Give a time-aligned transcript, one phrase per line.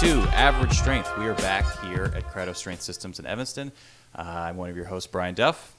[0.00, 1.18] to Average Strength.
[1.18, 3.70] We are back here at Credo Strength Systems in Evanston.
[4.16, 5.74] Uh, I'm one of your hosts, Brian Duff.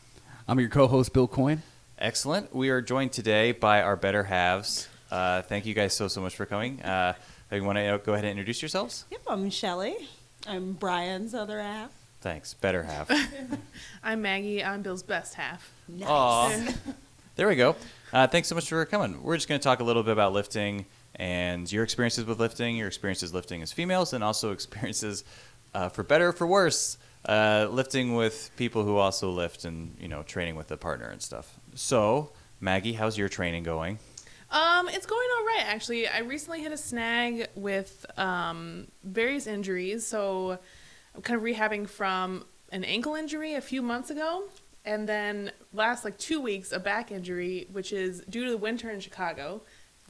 [0.48, 1.64] I'm your co-host, Bill Coyne.
[1.98, 2.54] Excellent.
[2.54, 4.88] We are joined today by our better halves.
[5.10, 6.84] Uh, thank you guys so so much for coming.
[6.84, 7.16] Uh,
[7.52, 9.06] you want to go ahead and introduce yourselves?
[9.10, 9.96] Yep, I'm Shelly.
[10.46, 11.90] I'm Brian's other half.
[12.22, 13.10] Thanks, better half.
[14.04, 14.64] I'm Maggie.
[14.64, 15.74] I'm Bill's best half.
[15.88, 16.08] Nice.
[16.08, 16.74] Aw.
[17.38, 17.76] there we go.
[18.14, 19.24] Uh, thanks so much for coming.
[19.24, 20.86] We're just going to talk a little bit about lifting
[21.22, 25.24] and your experiences with lifting, your experiences lifting as females, and also experiences
[25.76, 26.98] uh, for better or for worse
[27.30, 31.22] uh, lifting with people who also lift and you know training with a partner and
[31.22, 31.54] stuff.
[31.76, 34.00] So, Maggie, how's your training going?
[34.50, 36.08] Um, it's going all right actually.
[36.08, 40.58] I recently hit a snag with um, various injuries, so
[41.16, 44.46] I'm kind of rehabbing from an ankle injury a few months ago,
[44.86, 48.90] and then last like two weeks a back injury, which is due to the winter
[48.90, 49.62] in Chicago.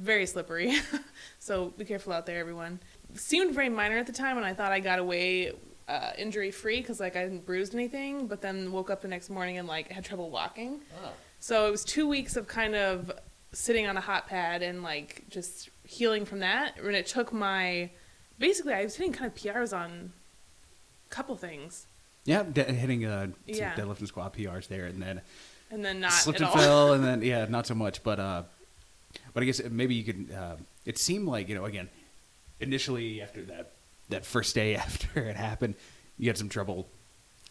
[0.02, 0.74] Very slippery,
[1.40, 2.80] so be careful out there, everyone.
[3.14, 5.52] Seemed very minor at the time, and I thought I got away
[5.88, 9.30] uh, injury free because like I didn't bruise anything, but then woke up the next
[9.30, 10.80] morning and like had trouble walking.
[11.06, 11.12] Oh.
[11.40, 13.12] So it was two weeks of kind of
[13.52, 16.80] sitting on a hot pad and like just healing from that.
[16.80, 17.92] And it took my
[18.40, 20.14] basically I was hitting kind of PRs on
[21.06, 21.86] a couple things,
[22.26, 23.76] Yeah, de- hitting uh, Yeah.
[23.76, 25.22] deadlift and squat PRs there, and then
[25.70, 26.62] and then not slipped at and all.
[26.66, 28.02] fell, and then yeah, not so much.
[28.02, 28.44] But uh,
[29.34, 30.32] but I guess maybe you could.
[30.34, 31.90] Uh, it seemed like you know again,
[32.60, 33.72] initially after that
[34.10, 35.76] that first day after it happened,
[36.18, 36.88] you had some trouble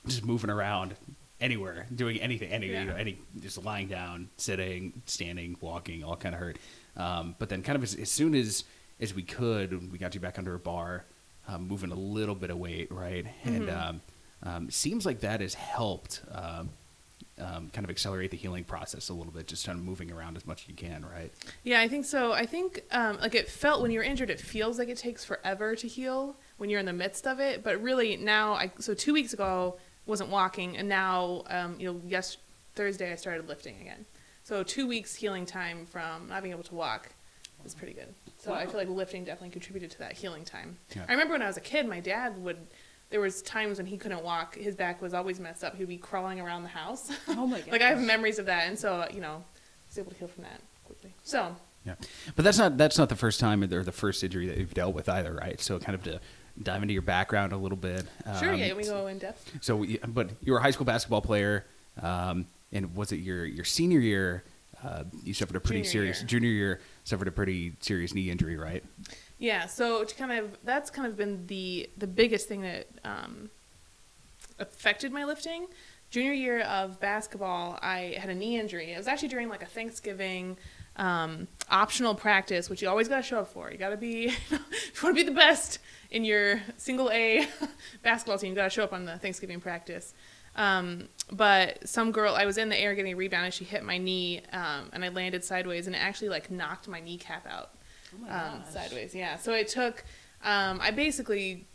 [0.07, 0.95] just moving around
[1.41, 6.35] anywhere, doing anything, any you know, any just lying down, sitting, standing, walking, all kind
[6.35, 6.59] of hurt.
[6.97, 8.65] Um, but then kind of as, as soon as
[9.01, 11.05] as we could, we got you back under a bar,
[11.49, 13.27] um, moving a little bit of weight, right?
[13.45, 13.89] And Mm-hmm.
[13.89, 14.01] um,
[14.43, 16.23] um, seems like that has helped.
[17.41, 20.37] Um, kind of accelerate the healing process a little bit, just kind of moving around
[20.37, 21.33] as much as you can, right?
[21.65, 22.33] Yeah, I think so.
[22.33, 25.75] I think um, like it felt when you're injured, it feels like it takes forever
[25.75, 27.63] to heal when you're in the midst of it.
[27.63, 32.01] But really now, I so two weeks ago wasn't walking, and now um, you know
[32.07, 32.37] yes
[32.75, 34.05] Thursday I started lifting again.
[34.45, 37.09] So two weeks healing time from not being able to walk
[37.65, 38.15] is pretty good.
[38.39, 40.79] So I feel like lifting definitely contributed to that healing time.
[40.97, 41.05] Yeah.
[41.09, 42.59] I remember when I was a kid, my dad would.
[43.11, 44.55] There was times when he couldn't walk.
[44.57, 45.77] His back was always messed up.
[45.77, 47.11] He'd be crawling around the house.
[47.29, 47.69] Oh my god.
[47.73, 50.29] like I have memories of that, and so you know, I was able to heal
[50.29, 51.13] from that quickly.
[51.25, 51.55] So
[51.85, 51.95] Yeah,
[52.37, 54.95] but that's not that's not the first time or the first injury that you've dealt
[54.95, 55.61] with either, right?
[55.61, 56.21] So kind of to
[56.63, 58.05] dive into your background a little bit.
[58.39, 59.51] Sure, um, yeah, we go in depth.
[59.63, 61.65] So, you- but you were a high school basketball player,
[62.03, 64.45] um, and was it your your senior year?
[64.85, 66.27] Uh, you suffered a pretty Junior serious year.
[66.29, 66.81] junior year.
[67.11, 68.85] Suffered a pretty serious knee injury, right?
[69.41, 73.51] Yeah, so to kind of that's kind of been the the biggest thing that um,
[74.61, 75.67] affected my lifting.
[76.11, 78.93] Junior year of basketball, I had a knee injury.
[78.93, 80.57] It was actually during like a Thanksgiving
[80.95, 83.73] um, optional practice, which you always got to show up for.
[83.73, 84.59] You got to be, you
[85.03, 85.81] want to be the best
[86.13, 87.49] in your single A
[88.05, 90.15] basketball team, you got to show up on the Thanksgiving practice.
[90.61, 93.83] Um, but some girl, I was in the air getting a rebound, and she hit
[93.83, 97.71] my knee, um, and I landed sideways, and it actually like knocked my kneecap out
[98.15, 99.15] Oh my um, sideways.
[99.15, 99.37] Yeah.
[99.37, 100.05] So it took.
[100.43, 101.67] Um, I basically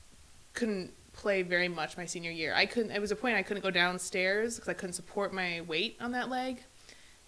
[0.53, 2.53] couldn't play very much my senior year.
[2.55, 2.91] I couldn't.
[2.91, 6.11] It was a point I couldn't go downstairs because I couldn't support my weight on
[6.11, 6.61] that leg.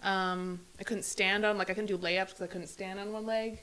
[0.02, 3.12] Um, I couldn't stand on like I couldn't do layups because I couldn't stand on
[3.12, 3.60] one leg,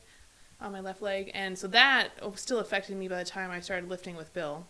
[0.60, 3.90] on my left leg, and so that still affected me by the time I started
[3.90, 4.66] lifting with Bill,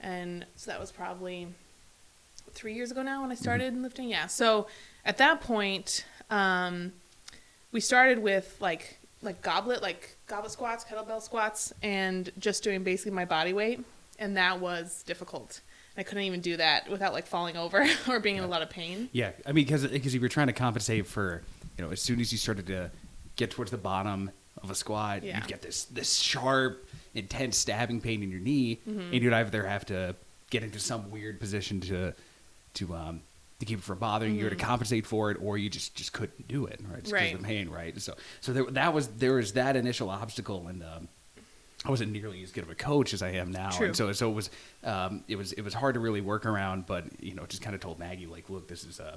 [0.00, 1.48] and so that was probably
[2.58, 4.08] three years ago now when I started lifting.
[4.08, 4.26] Yeah.
[4.26, 4.66] So
[5.04, 6.92] at that point, um,
[7.70, 13.10] we started with like like goblet like goblet squats kettlebell squats and just doing basically
[13.12, 13.84] my body weight
[14.20, 15.60] and that was difficult
[15.96, 18.70] i couldn't even do that without like falling over or being in a lot of
[18.70, 21.42] pain Yeah, I mean, because because you were trying to compensate for,
[21.76, 22.92] you know, as soon as you started to
[23.34, 24.30] get towards the bottom
[24.62, 25.36] of a squat, Yeah.
[25.38, 29.00] you'd get this this sharp, intense stabbing pain in your knee, Mm-hmm.
[29.12, 30.14] and you'd either have to
[30.50, 32.14] get into some weird position to
[32.74, 33.22] to um
[33.60, 36.12] to keep it from bothering you or to compensate for it, or you just just
[36.12, 37.02] couldn't do it, right?
[37.02, 37.14] Just Mm-hmm.
[37.14, 37.34] Right.
[37.34, 38.00] of the pain, right?
[38.00, 41.08] So so there, that was there was that initial obstacle, and um,
[41.84, 43.86] I wasn't nearly as good of a coach as I am now, True.
[43.86, 44.50] and so so it was
[44.84, 46.86] um, it was it was hard to really work around.
[46.86, 49.16] But you know, just kind of told Maggie like, look, this is uh,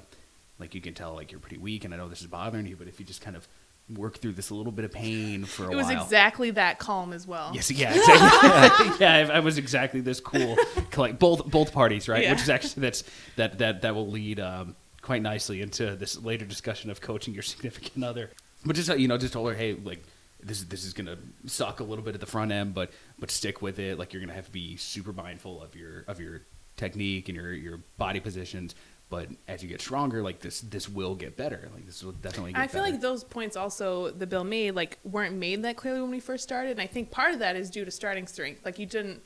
[0.58, 2.76] like you can tell like you're pretty weak, and I know this is bothering you,
[2.76, 3.46] but if you just kind of
[3.94, 5.72] work through this little bit of pain for a while.
[5.72, 6.02] it was while.
[6.02, 8.86] exactly that calm as well Yes, yeah, exactly.
[9.00, 10.56] yeah, I, I was exactly this cool.
[10.96, 12.22] Like both both parties, right?
[12.22, 12.32] Yeah.
[12.32, 13.04] Which is actually that's
[13.36, 17.42] that that that will lead um, quite nicely into this later discussion of coaching your
[17.42, 18.30] significant other.
[18.64, 20.02] But just uh, you know, just told her, hey, like
[20.42, 23.30] this is this is gonna suck a little bit at the front end, but but
[23.30, 23.98] stick with it.
[23.98, 26.42] Like you're gonna have to be super mindful of your of your
[26.76, 28.74] technique and your your body positions.
[29.12, 31.68] But as you get stronger, like this this will get better.
[31.74, 32.54] Like this will definitely.
[32.54, 32.94] get I feel better.
[32.94, 36.42] like those points also the bill made like weren't made that clearly when we first
[36.42, 38.64] started, and I think part of that is due to starting strength.
[38.64, 39.22] Like you didn't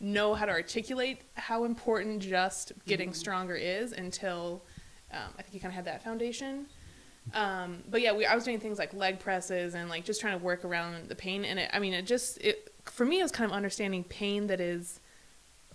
[0.00, 4.62] know how to articulate how important just getting stronger is until
[5.12, 6.64] um, I think you kind of had that foundation.
[7.34, 10.38] Um, but yeah, we, I was doing things like leg presses and like just trying
[10.38, 11.44] to work around the pain.
[11.44, 14.46] And it, I mean, it just it for me it was kind of understanding pain
[14.46, 14.98] that is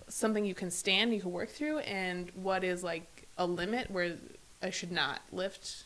[0.08, 3.06] something you can stand, you can work through, and what is like
[3.38, 4.16] a limit where
[4.62, 5.84] I should not lift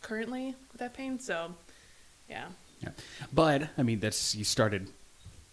[0.00, 1.18] currently with that pain.
[1.18, 1.54] So,
[2.28, 2.46] yeah,
[2.82, 2.90] Yeah.
[3.32, 4.88] But I mean, that's you started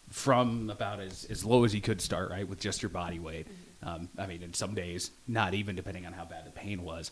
[0.09, 3.47] from about as, as low as you could start, right, with just your body weight.
[3.47, 3.87] Mm-hmm.
[3.87, 7.11] Um, I mean, in some days, not even depending on how bad the pain was.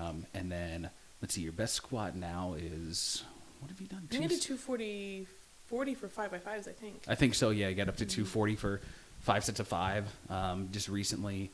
[0.00, 0.90] Um, and then
[1.20, 3.24] let's see, your best squat now is
[3.60, 4.06] what have you done?
[4.10, 5.26] Think I Two- did 240,
[5.66, 6.68] 40 for five by fives.
[6.68, 7.02] I think.
[7.08, 7.50] I think so.
[7.50, 8.80] Yeah, I got up to 240 for
[9.20, 11.50] five sets of five um, just recently.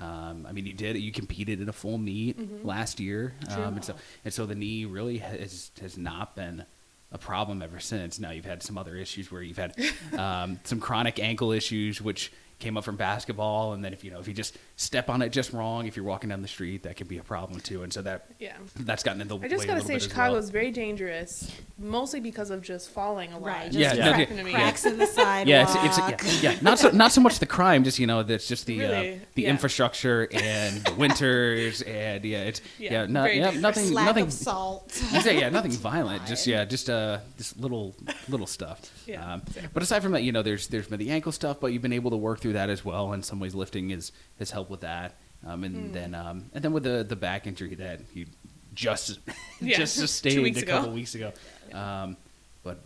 [0.00, 0.96] Um, I mean, you did.
[0.96, 3.94] You competed in a full meet last year, um, and so
[4.24, 6.64] and so the knee really has has not been
[7.12, 8.18] a problem ever since.
[8.18, 9.74] Now you've had some other issues where you've had
[10.18, 14.18] um, some chronic ankle issues, which came up from basketball, and then if you know
[14.18, 16.96] if you just step on it just wrong, if you're walking down the street, that
[16.96, 17.84] could be a problem too.
[17.84, 18.54] And so that Yeah.
[18.80, 20.42] that's gotten in the I just a gotta little say, bit as Chicago well.
[20.42, 23.46] is very dangerous, mostly because of just falling a lot.
[23.46, 24.52] Right, Just just Yeah, no, cracking yeah, to me.
[24.52, 25.46] cracks in the sidewalk.
[25.46, 28.22] Yeah, it's, it's yeah, yeah, not so not so much the crime, just you know,
[28.24, 28.90] that's just the uh,
[29.34, 29.50] the yeah.
[29.50, 34.32] infrastructure and the winters and yeah, it's Yeah, yeah, not, yeah nothing lack nothing of
[34.32, 34.90] salt.
[34.92, 37.94] Say, yeah, nothing violent, just yeah, just uh, just little
[38.28, 38.90] little stuff.
[39.06, 39.42] Yeah, Um,
[39.72, 41.92] but aside from that, you know, there's there's been the ankle stuff, but you've been
[41.92, 43.12] able to work through that as well.
[43.12, 45.14] In some ways, lifting is has helped with that.
[45.46, 45.92] Um, and Hmm.
[45.92, 48.26] then um, and then with the the back injury that you
[48.74, 49.18] just
[49.60, 50.72] Yeah, just sustained a ago.
[50.78, 51.32] couple weeks ago.
[51.72, 52.16] Um,
[52.62, 52.80] but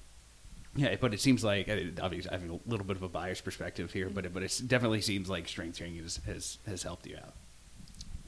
[0.77, 3.45] yeah, but it seems like I- obviously I have a little bit of a biased
[3.45, 7.07] perspective here, but it, but it definitely seems like strength training has has, has helped
[7.07, 7.35] you out.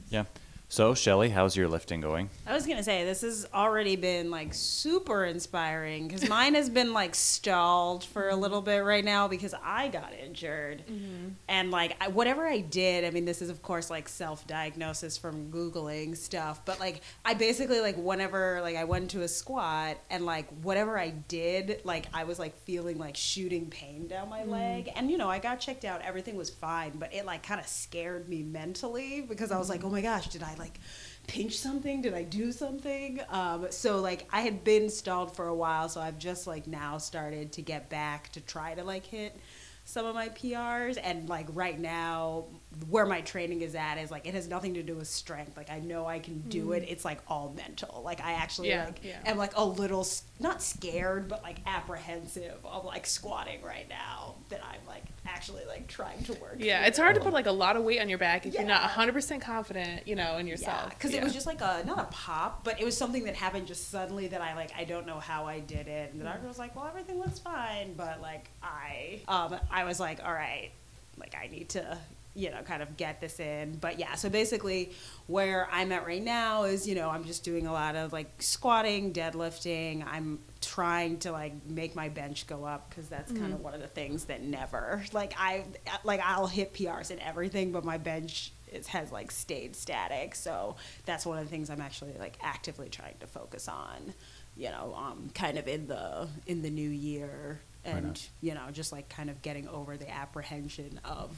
[0.09, 0.25] Yeah.
[0.71, 2.29] So, Shelly, how's your lifting going?
[2.47, 6.93] I was gonna say this has already been like super inspiring because mine has been
[6.93, 11.31] like stalled for a little bit right now because I got injured mm-hmm.
[11.49, 13.03] and like I, whatever I did.
[13.03, 17.81] I mean, this is of course like self-diagnosis from googling stuff, but like I basically
[17.81, 22.23] like whenever like I went to a squat and like whatever I did, like I
[22.23, 24.51] was like feeling like shooting pain down my mm-hmm.
[24.51, 27.59] leg, and you know I got checked out, everything was fine, but it like kind
[27.59, 29.89] of scared me mentally because I was like, mm-hmm.
[29.89, 30.79] oh my gosh, did I like
[31.27, 32.01] pinch something?
[32.01, 33.19] Did I do something?
[33.29, 36.97] Um, so like I had been stalled for a while, so I've just like now
[36.97, 39.35] started to get back to try to like hit
[39.83, 42.45] some of my PRs and like right now
[42.87, 45.57] where my training is at is like it has nothing to do with strength.
[45.57, 46.85] Like I know I can do it.
[46.87, 48.01] It's like all mental.
[48.05, 49.17] Like I actually Yeah, like yeah.
[49.25, 50.07] am like a little
[50.39, 55.87] not scared but like apprehensive of like squatting right now that I'm like actually like
[55.87, 56.55] trying to work.
[56.57, 58.63] Yeah, it's hard to put like a lot of weight on your back if you're
[58.63, 60.83] not 100% confident, you know, in yourself.
[60.83, 63.35] Yeah, because it was just like a not a pop, but it was something that
[63.35, 66.25] happened just suddenly that I like I don't know how I did it, and the
[66.25, 70.33] doctor was like, "Well, everything looks fine," but like I um I was like, "All
[70.33, 70.71] right,
[71.17, 71.97] like I need to."
[72.33, 73.75] You know, kind of get this in.
[73.75, 74.91] But yeah, so basically,
[75.27, 78.41] where I'm at right now is, you know, I'm just doing a lot of like
[78.41, 80.05] squatting, deadlifting.
[80.07, 83.81] I'm trying to like make my bench go up because that's kind of one of
[83.81, 85.65] the things that never like I
[86.03, 90.35] like I'll hit PRs and everything, but my bench is, has like stayed static.
[90.35, 90.75] So
[91.05, 94.13] that's one of the things I'm actually like actively trying to focus on.
[94.55, 98.91] You know, um, kind of in the in the new year, and you know, just
[98.91, 101.35] like kind of getting over the apprehension of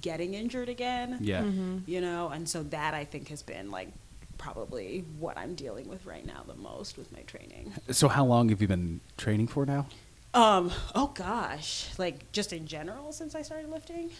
[0.00, 1.18] getting injured again.
[1.20, 1.42] Yeah.
[1.42, 1.78] Mm-hmm.
[1.86, 3.88] You know, and so that I think has been like
[4.38, 7.72] probably what I'm dealing with right now the most with my training.
[7.90, 9.86] So how long have you been training for now?
[10.34, 14.10] Um, oh gosh, like just in general since I started lifting.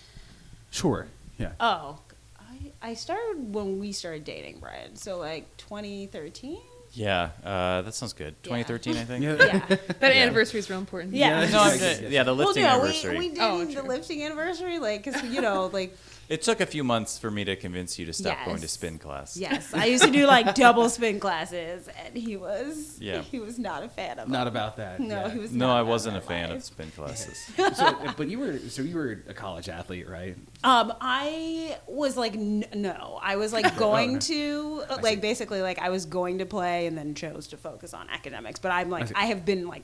[0.70, 1.08] Sure.
[1.38, 1.52] Yeah.
[1.58, 1.98] Oh,
[2.38, 4.96] I I started when we started dating, Brian.
[4.96, 6.58] So like 2013.
[6.94, 8.34] Yeah, uh, that sounds good.
[8.44, 9.24] 2013, I think.
[9.24, 9.34] Yeah.
[9.38, 9.76] Yeah.
[10.00, 11.14] that anniversary is real important.
[11.14, 11.48] Yeah.
[11.50, 11.78] No, I'm,
[12.12, 13.18] yeah, the lifting well, no, anniversary.
[13.18, 13.82] we, we did Oh, the true.
[13.82, 15.96] lifting anniversary, like, cause you know, like,
[16.28, 18.98] It took a few months for me to convince you to stop going to spin
[18.98, 19.36] class.
[19.36, 23.22] yes, I used to do like double spin classes, and he was, Yeah.
[23.22, 24.28] he was not a fan of.
[24.28, 24.48] Not them.
[24.54, 25.00] about that.
[25.00, 25.30] No, yeah.
[25.30, 25.52] he was.
[25.52, 26.58] No, not I wasn't a fan life.
[26.58, 27.36] of spin classes.
[27.76, 30.36] so, but you were so you were a college athlete, right?
[30.62, 34.18] Um, I was like, n- no, I was like going no.
[34.20, 38.08] to, like, basically, like, I was going to play and then chose to focus on
[38.08, 38.58] academics.
[38.58, 39.14] But I'm like, see.
[39.14, 39.82] I, have been like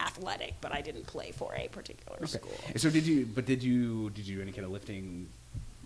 [0.00, 2.26] athletic, but I didn't play for a particular Okay.
[2.26, 2.52] school.
[2.76, 3.26] So did you?
[3.26, 4.10] But did you?
[4.10, 5.28] Did you do any kind of lifting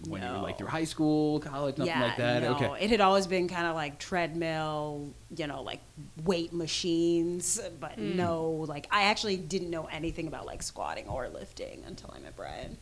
[0.08, 0.58] when you were like No.
[0.58, 2.42] through high school, college, nothing yeah, like that?
[2.42, 2.84] no, Okay.
[2.84, 5.80] it had always been kind of like treadmill, you know, like
[6.24, 11.82] weight machines, but no, like I actually didn't know anything about like squatting or lifting
[11.86, 12.76] until I met Brian.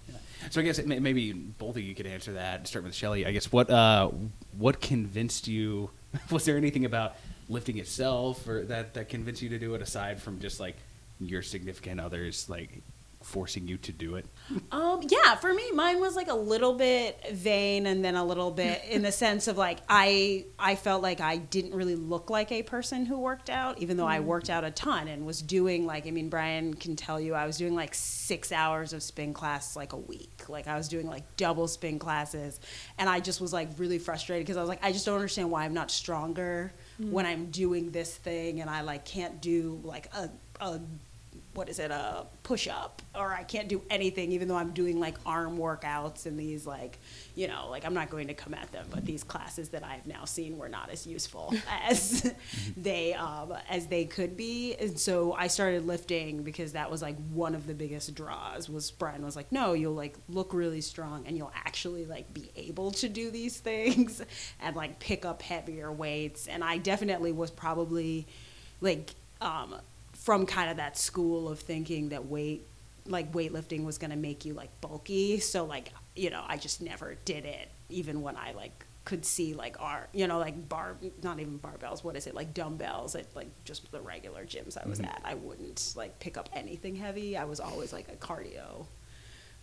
[0.51, 2.67] So I guess it may, maybe both of you could answer that.
[2.67, 3.27] Start with Shelly.
[3.27, 4.11] I guess what uh,
[4.57, 5.91] what convinced you?
[6.31, 7.17] Was there anything about
[7.49, 10.77] lifting itself or that that convinced you to do it aside from just like
[11.21, 12.81] your significant others like
[13.23, 14.27] forcing you to do it?
[14.73, 18.51] Um, yeah, for me, mine was like a little bit vain, and then a little
[18.51, 22.51] bit in the sense of like I I felt like I didn't really look like
[22.51, 25.87] a person who worked out, even though I worked out a ton and was doing
[25.87, 29.35] like I mean Brian can tell you I was doing like six hours of spin
[29.35, 32.61] class like a week, like I was doing like double spin classes,
[32.99, 35.51] and I just was like really frustrated because I was like I just don't understand
[35.51, 40.13] why I'm not stronger when I'm doing this thing, and I like can't do like
[40.15, 40.81] a a
[41.55, 45.01] what is it a push up or i can't do anything even though i'm doing
[45.01, 46.99] like arm workouts and these like
[47.35, 50.07] you know like i'm not going to come at them but these classes that i've
[50.07, 51.53] now seen were not as useful
[51.89, 52.33] as
[52.77, 54.75] they um, as they could be.
[54.77, 58.91] And so i started lifting because that was like one of the biggest draws was
[58.91, 62.93] brian was like no you'll like look really strong and you'll actually like be able
[62.93, 64.23] to do these things
[64.61, 66.47] and like pick up heavier weights.
[66.47, 68.27] And i definitely was probably
[68.81, 69.77] like um,
[70.31, 72.65] from kind of that school of thinking that weight
[73.07, 75.41] like weightlifting was going to make you like bulky.
[75.41, 79.55] So like you know i just never did it even when i like could see
[79.55, 83.25] like our you know like bar not even barbells what is it like dumbbells at
[83.35, 85.11] like just the regular gyms i was mm-hmm.
[85.11, 85.23] at.
[85.25, 87.37] I wouldn't like pick up anything heavy.
[87.37, 88.87] I was always like a cardio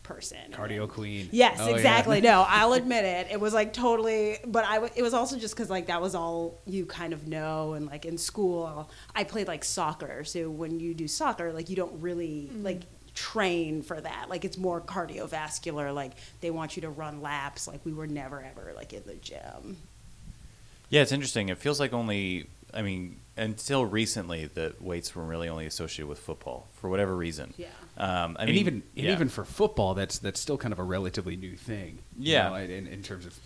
[0.08, 1.30] person Cardio then- queen.
[1.32, 1.76] Yes, Oh, yeah.
[1.76, 2.22] exactly.
[2.22, 3.28] No, I'll admit it.
[3.30, 4.76] It was like totally, but I.
[4.76, 7.86] w- It was also just because like that was all you kind of know, and
[7.86, 10.24] like in school, I played like soccer.
[10.24, 12.64] So when you do soccer, like you don't really mm.
[12.64, 12.82] like
[13.14, 14.30] train for that.
[14.30, 15.94] Like it's more cardiovascular.
[15.94, 17.68] Like they want you to run laps.
[17.68, 19.78] Like we were never ever like in the gym.
[20.90, 21.50] Yeah, it's interesting.
[21.50, 26.20] It feels like only, I mean, until recently, that weights were really only associated with
[26.20, 27.54] football for whatever reason.
[27.58, 27.68] Yeah.
[27.98, 29.12] Um, I and mean, even and yeah.
[29.14, 32.00] even for football, that's that's still kind of a relatively new thing.
[32.18, 32.50] you Yeah.
[32.50, 33.38] know, in, in terms of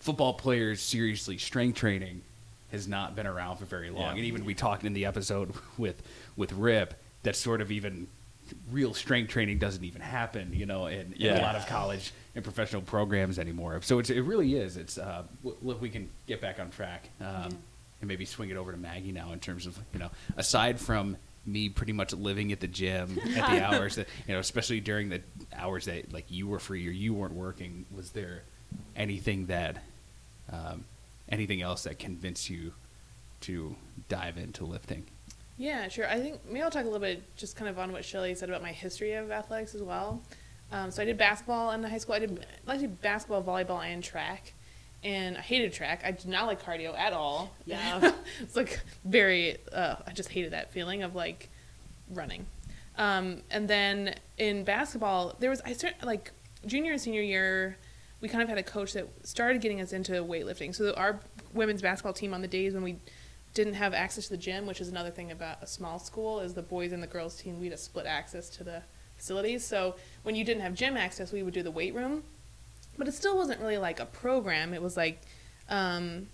[0.00, 2.22] football players seriously strength training
[2.72, 4.02] has not been around for very long.
[4.02, 4.10] Yeah.
[4.10, 6.02] And even we talked in the episode with
[6.36, 8.06] with Rip that sort of even
[8.70, 12.44] real strength training doesn't even happen, you know, in, in a lot of college and
[12.44, 13.80] professional programs anymore.
[13.82, 14.76] So it's, it really is.
[14.76, 17.58] It's uh, w- look, we can get back on track um,
[18.00, 21.16] and maybe swing it over to Maggie now in terms of you know, aside from
[21.44, 25.08] me pretty much living at the gym at the hours that you know, especially during
[25.08, 25.22] the
[25.54, 28.42] hours that like you were free or you weren't working, was there
[28.96, 29.82] anything that
[30.52, 30.84] um,
[31.28, 32.72] anything else that convinced you
[33.42, 33.76] to
[34.08, 35.06] dive into lifting?
[35.58, 36.08] Yeah, sure.
[36.08, 38.50] I think maybe I'll talk a little bit just kind of on what Shelly said
[38.50, 40.20] about my history of athletics as well.
[40.70, 42.14] Um, so I did basketball in high school.
[42.14, 44.52] I did I did basketball, volleyball, and track.
[45.06, 46.02] And I hated track.
[46.04, 47.52] I did not like cardio at all.
[47.64, 48.12] Yeah.
[48.40, 49.56] it's like very.
[49.72, 51.48] Uh, I just hated that feeling of like
[52.10, 52.44] running.
[52.98, 56.32] Um, and then in basketball, there was I started like
[56.66, 57.76] junior and senior year.
[58.20, 60.74] We kind of had a coach that started getting us into weightlifting.
[60.74, 61.20] So our
[61.54, 62.96] women's basketball team on the days when we
[63.54, 66.54] didn't have access to the gym, which is another thing about a small school, is
[66.54, 68.82] the boys and the girls team we had a split access to the
[69.16, 69.64] facilities.
[69.64, 69.94] So
[70.24, 72.24] when you didn't have gym access, we would do the weight room,
[72.98, 74.74] but it still wasn't really like a program.
[74.74, 75.20] It was like,
[75.68, 76.28] um,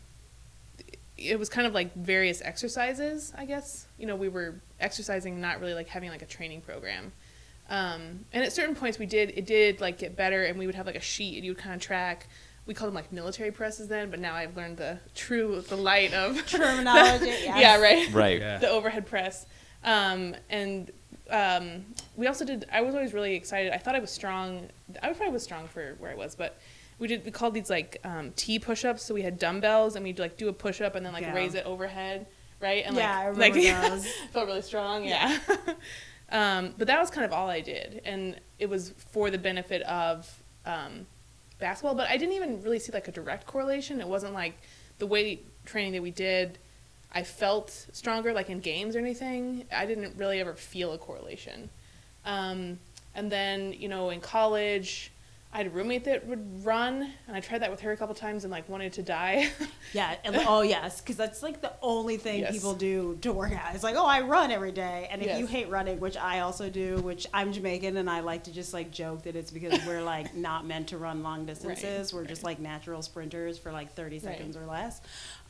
[1.17, 3.87] it was kind of like various exercises, I guess.
[3.99, 7.13] You know, we were exercising, not really like having like a training program.
[7.69, 10.75] Um, and at certain points, we did it did like get better, and we would
[10.75, 12.27] have like a sheet, and you would kind of track.
[12.67, 16.13] We called them like military presses then, but now I've learned the true the light
[16.13, 17.61] of Terminology, yes.
[17.61, 18.13] yeah, right.
[18.13, 18.41] Right.
[18.41, 18.59] Yeah.
[18.61, 19.47] The overhead press.
[19.85, 20.91] Um, and
[21.33, 21.85] um,
[22.17, 22.67] we also did.
[22.71, 23.73] I was always really excited.
[23.73, 24.69] I thought I was strong.
[25.03, 26.59] I probably was strong for where I was, but
[26.99, 27.25] we did.
[27.25, 29.03] We called these like um, T push-ups.
[29.03, 31.35] So we had dumbbells, and we'd like do a push-up and then like Yeah.
[31.35, 32.27] raise it overhead,
[32.61, 32.85] right?
[32.87, 35.05] And Yeah, I like, remember like felt really strong.
[35.05, 35.39] Yeah.
[36.31, 39.83] um, but that was kind of all I did, and it was for the benefit
[39.83, 41.07] of um,
[41.59, 41.95] basketball.
[41.95, 44.01] But I didn't even really see like a direct correlation.
[44.01, 44.55] It wasn't like
[44.99, 46.59] the weight training that we did.
[47.13, 49.65] I felt stronger, like in games or anything.
[49.71, 51.69] I didn't really ever feel a correlation.
[52.25, 52.79] Um,
[53.15, 55.13] and then, you know, in college,
[55.53, 58.15] I had a roommate that would run, and I tried that with her a couple
[58.15, 59.51] times and like wanted to die.
[59.95, 60.17] Yeah.
[60.49, 61.03] oh, yes.
[61.03, 62.53] Because that's like the only thing Yes.
[62.53, 63.75] people do to work out.
[63.75, 65.07] It's like, oh, I run every day.
[65.11, 65.39] And if Yes.
[65.39, 68.73] you hate running, which I also do, which I'm Jamaican and I like to just
[68.73, 72.15] like joke that it's because we're like not meant to run long distances.
[72.15, 74.23] we're just like natural sprinters for like 30 Right.
[74.23, 75.03] seconds or less.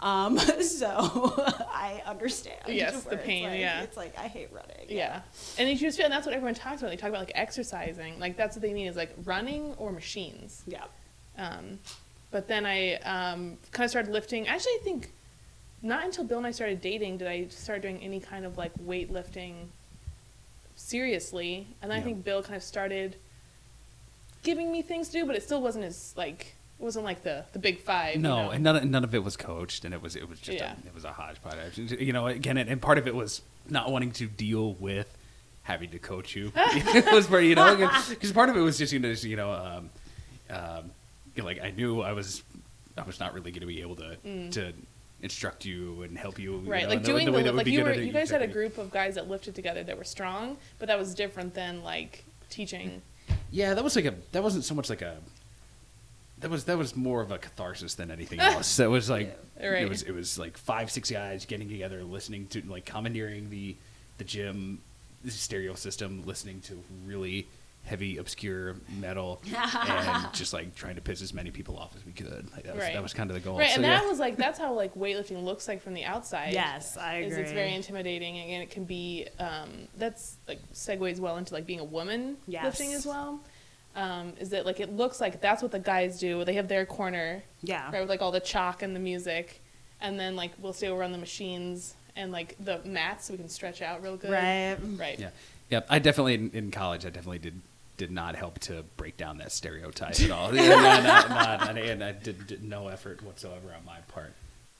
[0.02, 0.88] Um, so
[1.72, 2.58] I understand.
[2.66, 3.82] Yes, the where it's pain, like- yeah.
[3.82, 4.86] It's like, I hate running.
[4.88, 5.22] yeah.
[5.58, 6.90] And you just feel, and that's what everyone talks about.
[6.90, 8.18] They talk about like exercising.
[8.18, 10.62] Like that's what they mean is like running or machines.
[10.66, 10.84] Yeah.
[11.38, 11.78] Um,
[12.30, 14.48] but then I um, kind of started lifting.
[14.48, 15.12] Actually, I think
[15.82, 18.72] not until Bill and I started dating did I start doing any kind of like
[18.78, 19.66] weightlifting
[20.74, 21.66] seriously.
[21.80, 23.16] And then I think Bill kind of started
[24.42, 27.44] giving me things to do, but it still wasn't as like It wasn't like the
[27.52, 28.16] the big five.
[28.16, 28.50] you No, know?
[28.50, 30.74] and none of, none of it was coached, and it was it was just Yeah.
[30.84, 31.78] a, it was a hodgepodge.
[31.78, 35.16] You know, again, and, and part of it was not wanting to deal with
[35.62, 36.50] having to coach you.
[36.56, 37.76] it was pretty, you know,
[38.08, 39.90] because part of it was just you know, just, you know, um,
[40.50, 40.90] um,
[41.36, 42.42] you know, like I knew I was
[42.98, 44.16] I was not really going to be able to
[44.50, 44.72] to
[45.22, 46.68] instruct you and help you, you Mm.
[46.68, 48.42] Right, know, like doing the, the, way that would like you were you guys had
[48.42, 51.84] a group of guys that lifted together that were strong, but that was different than
[51.84, 53.02] like teaching.
[53.52, 55.18] Yeah, that was like a that wasn't so much like a
[56.42, 58.76] that was that was more of a catharsis than anything else.
[58.76, 59.68] That was like Yeah.
[59.68, 59.82] Right.
[59.82, 63.76] it was it was like five six guys getting together, listening to like commandeering the
[64.18, 64.80] the gym
[65.28, 67.46] stereo system, listening to really
[67.84, 69.42] heavy obscure metal,
[69.88, 72.48] and just like trying to piss as many people off as we could.
[72.52, 72.92] Like, that was Right.
[72.94, 73.58] that was kind of the goal.
[73.58, 73.98] Right, So, and yeah.
[74.00, 76.52] that was like that's how like weightlifting looks like from the outside.
[76.52, 81.36] Yes, I Is it's very intimidating and it can be um, that's like segues well
[81.38, 82.64] into like being a woman Yes.
[82.64, 83.40] lifting as well.
[83.94, 86.44] Um, is that like it looks like that's what the guys do?
[86.44, 87.90] They have their corner, Yeah.
[87.92, 89.60] right, with like all the chalk and the music,
[90.00, 93.38] and then like we'll stay over on the machines and like the mats so we
[93.38, 94.30] can stretch out real good.
[94.30, 94.76] Right.
[94.98, 95.18] Right.
[95.18, 95.28] Yeah,
[95.68, 95.80] yeah.
[95.90, 97.04] I definitely in, in college.
[97.04, 97.60] I definitely did
[97.98, 100.52] did not help to break down that stereotype at all.
[100.54, 104.32] Yeah, not, not, not, and, and I did, did no effort whatsoever on my part.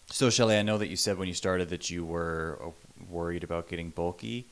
[0.07, 2.71] So, Shelly, I know that you said when you started that you were uh,
[3.11, 4.47] worried about getting bulky.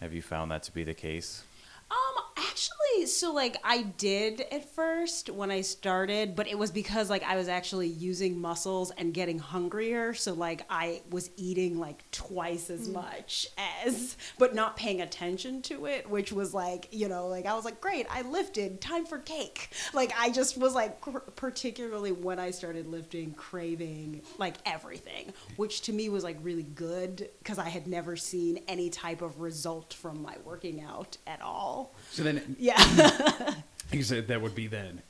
[0.00, 1.42] Have you found that to be the case?
[1.90, 2.21] Um,
[2.52, 7.22] actually, so like I did at first when I started, but it was because like
[7.22, 10.12] I was actually using muscles and getting hungrier.
[10.12, 12.94] So like I was eating like twice as mm.
[12.94, 13.46] much
[13.84, 17.64] as, but not paying attention to it, which was like, you know, like I was
[17.64, 19.70] like, great, I lifted, time for cake.
[19.94, 25.80] Like I just was like, cr- particularly when I started lifting, craving like everything, which
[25.82, 29.94] to me was like really good because I had never seen any type of result
[29.94, 31.94] from my working out at all.
[32.10, 33.54] So then, Yeah.
[33.92, 35.02] you said that would be then,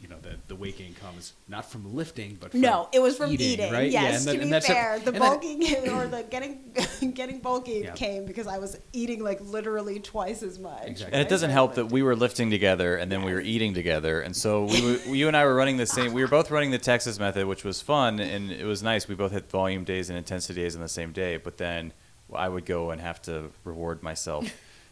[0.00, 3.16] you know, the the weight gain comes not from lifting, but from no, it was
[3.16, 3.72] from eating.
[3.72, 3.90] right?
[3.90, 6.22] Yes, and then- to and be that's a- fair, the and then- bulking or the
[6.30, 6.58] getting
[7.14, 7.92] getting bulky Yeah.
[7.94, 10.82] came because I was eating like literally twice as much.
[10.86, 11.14] Exactly.
[11.18, 14.20] And it doesn't help that we were lifting together and then we were eating together,
[14.20, 16.12] and so we, were- you and I were running the same.
[16.12, 19.08] We were both running the Texas method, which was fun and it was nice.
[19.08, 21.92] We both had volume days and intensity days on the same day, but then
[22.34, 24.44] I would go and have to reward myself,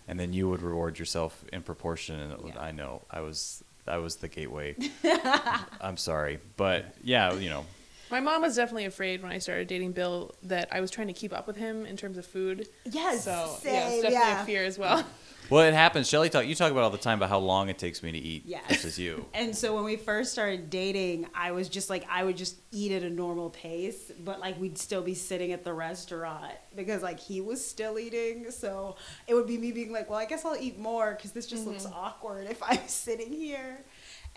[0.08, 2.18] and then you would reward yourself in proportion.
[2.20, 2.60] And it Yeah.
[2.60, 4.76] I know I was I was the gateway.
[5.80, 7.64] I'm sorry, but yeah, you know,
[8.10, 11.12] My mom was definitely afraid when I started dating Bill that I was trying to
[11.12, 12.68] keep up with him in terms of food.
[12.84, 13.30] Yes, So
[13.64, 14.42] yeah, it's definitely yeah.
[14.42, 15.04] a fear as well.
[15.52, 16.08] Well, it happens.
[16.08, 18.18] Shelly, talk you talk about all the time about how long it takes me to
[18.18, 18.62] eat Yes.
[18.68, 19.26] versus you.
[19.34, 22.92] And so when we first started dating, I was just like I would just eat
[22.92, 27.20] at a normal pace, but like we'd still be sitting at the restaurant because like
[27.20, 28.50] he was still eating.
[28.50, 31.46] So it would be me being like, "Well, I guess I'll eat more because this
[31.46, 31.98] just looks mm-hmm.
[31.98, 33.84] awkward if I'm sitting here."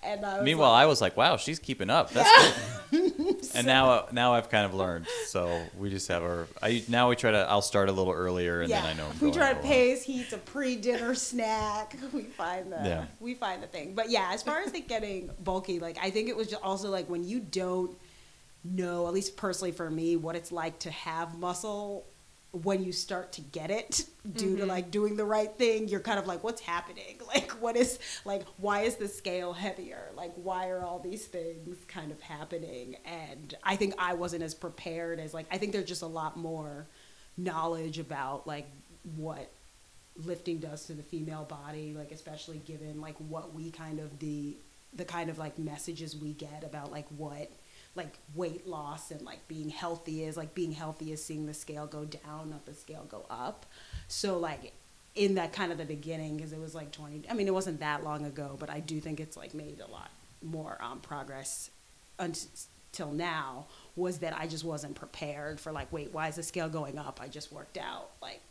[0.03, 3.45] And I was Meanwhile, like, I was like, "Wow, she's keeping up." That's good.
[3.55, 5.07] and now, now I've kind of learned.
[5.27, 6.47] So we just have our.
[6.61, 7.39] I now we try to.
[7.49, 9.07] I'll start a little earlier, and yeah, then I know.
[9.19, 10.03] We try to pace.
[10.03, 11.95] He eats a pre-dinner snack.
[12.13, 13.05] We find the Yeah.
[13.19, 13.95] we find the thing.
[13.95, 16.89] But yeah, as far as like getting bulky, like I think it was just also
[16.89, 17.97] like when you don't
[18.63, 22.05] know, at least personally for me, what it's like to have muscle
[22.63, 24.69] when you start to get it due to mm-hmm.
[24.69, 27.19] like doing the right thing you're kind of like what's happening?
[27.27, 30.11] Like what is like why is the scale heavier?
[30.15, 32.95] Like why are all these things kind of happening?
[33.05, 36.37] And i think i wasn't as prepared as like i think there's just a lot
[36.37, 36.85] more
[37.37, 38.67] knowledge about like
[39.15, 39.51] what
[40.23, 44.55] lifting does to the female body like especially given like what we kind of the
[44.93, 47.51] the kind of like messages we get about like what
[47.95, 51.87] like weight loss and like being healthy is like being healthy is seeing the scale
[51.87, 53.65] go down not the scale go up.
[54.07, 54.73] So like
[55.15, 57.79] in that kind of the beginning because it was like 20 i mean it wasn't
[57.79, 60.11] that long ago but i do think it's like made a lot
[60.43, 61.71] more um, progress
[62.19, 66.69] until now was that i just wasn't prepared for like wait why is the scale
[66.69, 67.19] going up?
[67.21, 68.41] I just worked out like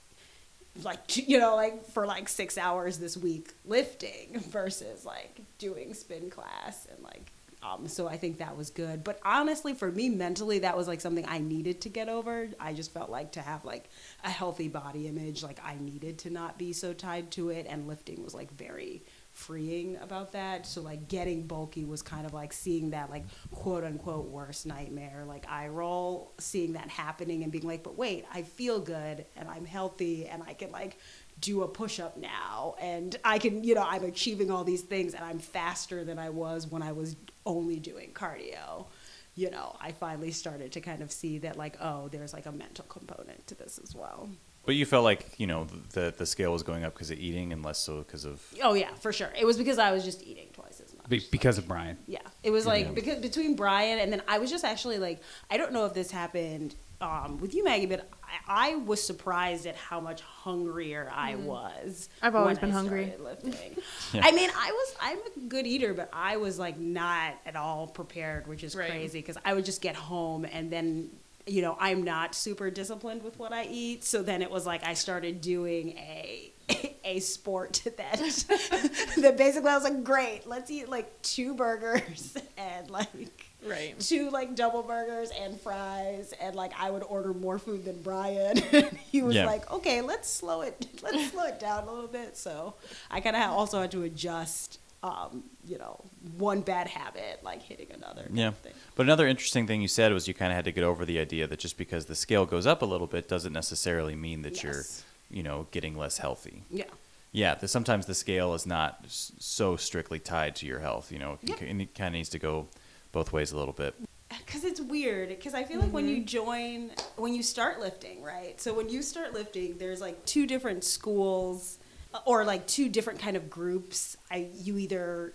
[0.83, 6.31] like you know like for like six hours this week lifting versus like doing spin
[6.31, 7.31] class and like
[7.65, 9.03] um so i think that was good.
[9.03, 12.49] But honestly for me mentally that was like something i needed to get over.
[12.61, 13.89] I just felt like to have like
[14.23, 17.67] a healthy body image like i needed to not be so tied to it.
[17.69, 20.65] And lifting was like very freeing about that.
[20.67, 25.25] So like getting bulky was kind of like seeing that like quote unquote worst nightmare.
[25.27, 29.49] Like eye roll seeing that happening and being like but wait i feel good and
[29.49, 30.99] i'm healthy and i can like
[31.45, 35.23] do a push-up now and i can you know i'm achieving all these things and
[35.25, 38.87] i'm faster than i was when i was only doing cardio
[39.35, 42.53] you know i finally started to kind of see that like oh there's like a
[42.53, 44.29] mental component to this as well
[44.65, 47.53] But you felt like you know the the scale was going up because of eating
[47.53, 48.43] and less so because of.
[48.63, 51.27] oh yeah for sure it was because i was just eating twice as much Be-
[51.31, 51.99] because of Brian.
[52.07, 52.93] Yeah, it was like Yeah.
[52.93, 56.11] because between Brian and then I was just actually like I don't know if this
[56.11, 58.09] happened um, with you, Maggie, but
[58.49, 62.09] I, I was surprised at how much hungrier I was.
[62.19, 62.27] Mm-hmm.
[62.27, 63.13] I've always when been I hungry.
[63.19, 63.55] Lifting.
[64.13, 64.23] Yeah.
[64.25, 67.87] I mean, I was I'm a good eater, but I was like not at all
[67.87, 68.89] prepared, which is Right.
[68.91, 71.11] crazy because I would just get home and then.
[71.47, 74.83] You know, I'm not super disciplined with what I eat, so then it was like
[74.83, 76.51] I started doing a
[77.05, 82.89] a sport that that basically I was like, great, let's eat like two burgers and
[82.89, 83.99] like Right.
[83.99, 88.57] two like double burgers and fries and like I would order more food than Brian.
[89.11, 89.47] he was Yeah.
[89.47, 92.37] like, okay, let's slow it, let's slow it down a little bit.
[92.37, 92.75] So
[93.11, 96.01] I kind of also had to adjust, um, you know,
[96.39, 98.27] one bad habit like hitting another.
[98.33, 98.51] Yeah.
[98.51, 98.73] thing.
[98.97, 101.19] But another interesting thing you said was you kind of had to get over the
[101.19, 104.63] idea that just because the scale goes up a little bit doesn't necessarily mean that
[104.63, 104.85] you're,
[105.31, 106.63] you know, getting less healthy.
[106.71, 106.85] Yeah.
[107.33, 111.11] Yeah, the, sometimes the scale is not so strictly tied to your health.
[111.11, 111.63] You know, Yep.
[111.63, 112.69] and it kind of needs to go
[113.15, 113.95] both ways a little bit.
[114.29, 116.27] because it's weird because i feel like when you mm-hmm.
[116.27, 120.83] join when you start lifting right so when you start lifting there's like two different
[120.83, 121.79] schools
[122.13, 125.33] uh, or like two different kind of groups i you either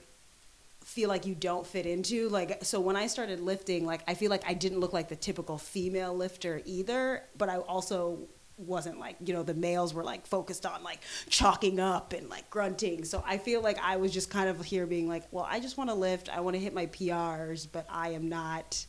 [0.83, 4.29] feel like you don't fit into like so when i started lifting like i feel
[4.29, 8.19] like i didn't look like the typical female lifter either but i also
[8.59, 12.49] wasn't like you know the males were like focused on like chalking up and like
[12.49, 13.05] grunting.
[13.05, 15.77] So i feel like i was just kind of here being like well i just
[15.77, 18.85] want to lift i want to hit my prs but i am not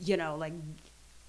[0.00, 0.52] you know like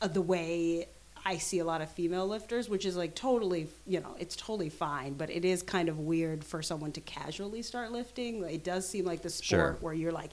[0.01, 0.87] uh, the way
[1.25, 4.69] i see a lot of female lifters which is like totally you know it's totally
[4.69, 8.43] fine but it is kind of weird for someone to casually start lifting.
[8.43, 9.77] It does seem like the sport Sure.
[9.81, 10.31] where you're like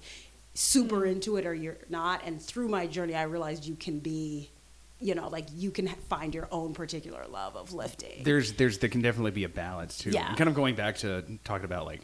[0.55, 4.49] super into it or you're not and through my journey i realized you can be
[5.05, 8.89] you know like you can find your own particular love of lifting There's there's there
[8.89, 10.11] can definitely be a balance too.
[10.11, 10.29] Yeah.
[10.29, 12.01] And kind of going back to talking about like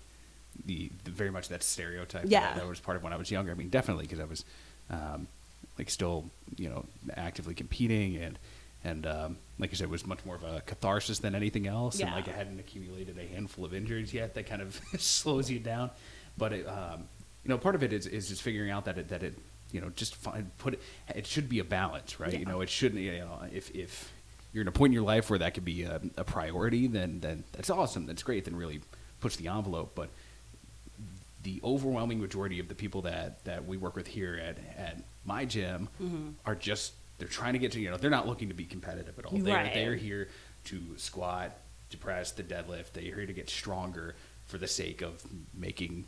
[0.67, 2.25] the, the very much that stereotype.
[2.27, 2.41] Yeah.
[2.41, 3.53] That, that was part of when I was younger.
[3.53, 4.45] I mean, definitely because I was
[4.91, 5.27] um,
[5.79, 6.85] like still you know
[7.17, 8.39] actively competing and
[8.85, 11.99] and um, like I said, it was much more of a catharsis than anything else.
[11.99, 12.07] Yeah.
[12.07, 14.35] And like I hadn't accumulated a handful of injuries yet.
[14.35, 15.91] That kind of slows you down.
[16.37, 17.05] But it, um,
[17.45, 19.35] you know, part of it is, is just figuring out that it that it
[19.73, 20.83] you know just find put it.
[21.15, 22.39] It should be a balance, right?
[22.39, 23.01] You know, it shouldn't.
[23.01, 24.13] You know, if if
[24.53, 27.21] you're in a point in your life where that could be a, a priority, then
[27.21, 28.07] then that's awesome.
[28.07, 28.45] That's great.
[28.45, 28.81] Then really
[29.21, 29.93] push the envelope.
[29.95, 30.11] But
[31.43, 35.45] the overwhelming majority of the people that that we work with here at at my
[35.45, 36.31] gym mm-hmm.
[36.45, 39.19] are just they're trying to get to you know they're not looking to be competitive
[39.19, 39.37] at all.
[39.37, 39.75] They're Right.
[39.75, 40.29] they're here
[40.65, 41.57] to squat,
[41.91, 42.93] to press, the deadlift.
[42.93, 44.15] They're here to get stronger
[44.47, 45.23] for the sake of
[45.55, 46.07] making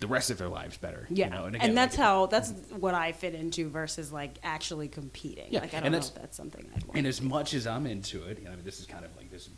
[0.00, 1.06] the rest of their lives better.
[1.10, 1.44] you yeah know?
[1.46, 5.60] and, again, that's like- how that's what i fit into versus like actually competing Yeah,
[5.60, 7.86] like i and don't know if that's something i'd want And as much as I'm
[7.86, 9.48] into it, you know, this is kind of like this,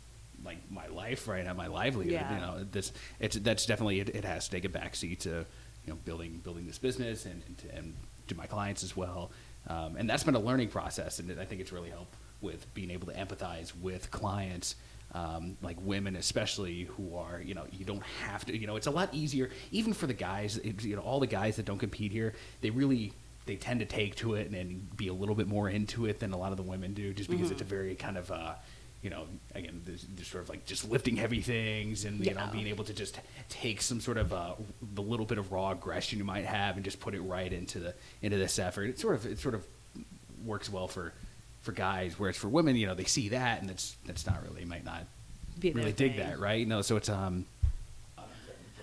[0.43, 2.13] like my life right now, my livelihood.
[2.13, 2.33] Yeah.
[2.33, 5.29] You know, this it's that's definitely it, it has to take a backseat to
[5.85, 7.95] you know building building this business and and, to, and
[8.27, 9.31] to my clients as well.
[9.67, 12.89] Um, and that's been a learning process, and I think it's really helped with being
[12.89, 14.75] able to empathize with clients.
[15.13, 18.87] Um, like women, especially who are, you know, you don't have to, you know, it's
[18.87, 21.79] a lot easier, even for the guys, it, you know, all the guys that don't
[21.79, 23.11] compete here, they really,
[23.45, 26.21] they tend to take to it and, and be a little bit more into it
[26.21, 28.53] than a lot of the women do, just because it's a very kind of, uh,
[29.01, 32.47] you know, again, this, this sort of like just lifting heavy things and you know
[32.51, 33.19] being able to just
[33.49, 34.53] take some sort of uh,
[34.93, 37.79] the little bit of raw aggression you might have and just put it right into
[37.79, 38.83] the into this effort.
[38.83, 39.65] It sort of it sort of
[40.45, 41.13] works well for
[41.61, 44.65] for guys, whereas for women, you know, they see that and that's that's not really
[44.65, 45.05] might not
[45.59, 46.19] Be really dig thing.
[46.27, 46.67] that, right?
[46.67, 47.45] No, so it's um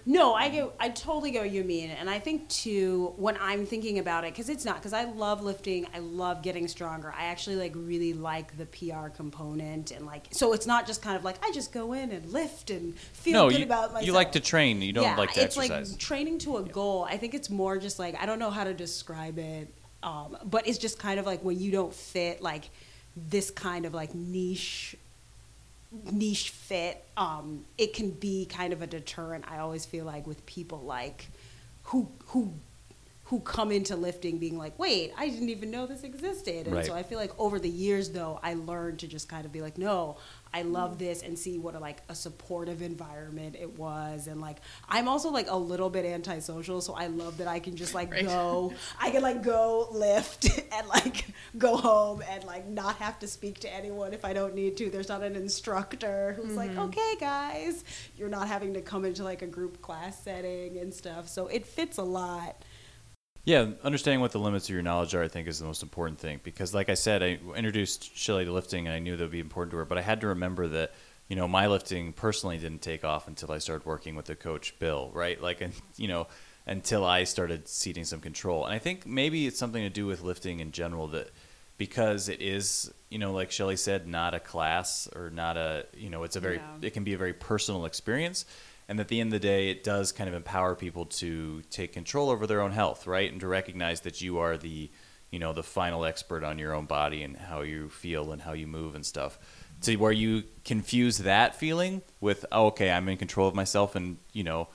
[0.06, 3.66] No, I get, I totally get what you mean, and I think too when I'm
[3.66, 7.12] thinking about it, because it's not, because I love lifting, I love getting stronger.
[7.14, 11.14] I actually like really like the PR component, and like, so it's not just kind
[11.16, 14.06] of like I just go in and lift and feel no, good you, about myself.
[14.06, 14.80] you like to train.
[14.80, 15.90] You don't yeah, like to it's exercise.
[15.90, 17.04] like training to a goal.
[17.04, 19.68] I think it's more just like I don't know how to describe it,
[20.02, 22.70] um, but it's just kind of like when you don't fit like
[23.16, 24.96] this kind of like niche
[26.12, 30.44] niche fit um, it can be kind of a deterrent i always feel like with
[30.46, 31.26] people like
[31.84, 32.52] who who
[33.24, 36.84] who come into lifting being like wait i didn't even know this existed and Right.
[36.86, 39.60] so i feel like over the years though i learned to just kind of be
[39.62, 40.16] like no
[40.52, 44.58] i love this and see what a, like a supportive environment it was and like
[44.88, 48.10] i'm also like a little bit antisocial so i love that i can just like
[48.10, 48.24] Right.
[48.26, 53.26] go i can like go lift and like go home and like not have to
[53.26, 54.90] speak to anyone if i don't need to.
[54.90, 56.80] There's not an instructor who's like mm-hmm.
[56.80, 57.84] okay guys.
[58.16, 61.66] You're not having to come into like a group class setting and stuff so it
[61.66, 62.62] fits a lot
[63.44, 66.18] Yeah, understanding what the limits of your knowledge are, I think, is the most important
[66.18, 66.40] thing.
[66.42, 69.40] Because, like I said, I introduced Shelly to lifting, and I knew that would be
[69.40, 69.84] important to her.
[69.86, 70.92] But I had to remember that,
[71.28, 74.78] you know, my lifting personally didn't take off until I started working with the coach
[74.78, 75.40] Bill, right?
[75.40, 76.26] Like, and you know,
[76.66, 78.66] until I started ceding some control.
[78.66, 81.30] And I think maybe it's something to do with lifting in general that
[81.78, 86.10] because it is, you know, like Shelly said, not a class or not a, you
[86.10, 86.88] know, it's a very, Yeah.
[86.88, 88.44] it can be a very personal experience.
[88.88, 91.92] And at the end of the day, it does kind of empower people to take
[91.92, 93.30] control over their own health, right?
[93.30, 94.90] And to recognize that you are the,
[95.30, 98.54] you know, the final expert on your own body and how you feel and how
[98.54, 99.38] you move and stuff.
[99.82, 104.16] To where you confuse that feeling with, oh, okay, I'm in control of myself and,
[104.32, 104.68] you know,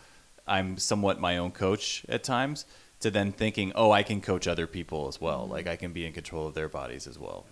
[0.47, 2.65] I'm somewhat my own coach at times,
[2.99, 5.41] to then thinking, oh, I can coach other people as well.
[5.41, 5.51] Mm-hmm.
[5.51, 7.45] Like I can be in control of their bodies as well.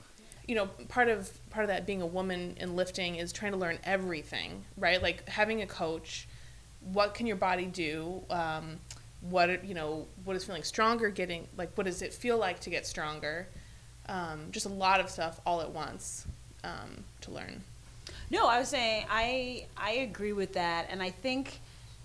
[0.47, 3.57] you know part of part of that being a woman in lifting is trying to
[3.57, 6.27] learn everything right like having a coach
[6.81, 8.21] what can your body do?
[8.29, 8.77] Um,
[9.21, 12.69] what you know what is feeling stronger getting like what does it feel like to
[12.69, 13.47] get stronger?
[14.09, 16.25] Um, just a lot of stuff all at once
[16.63, 17.63] um, to learn.
[18.31, 21.59] No, I was saying I I agree with that, and I think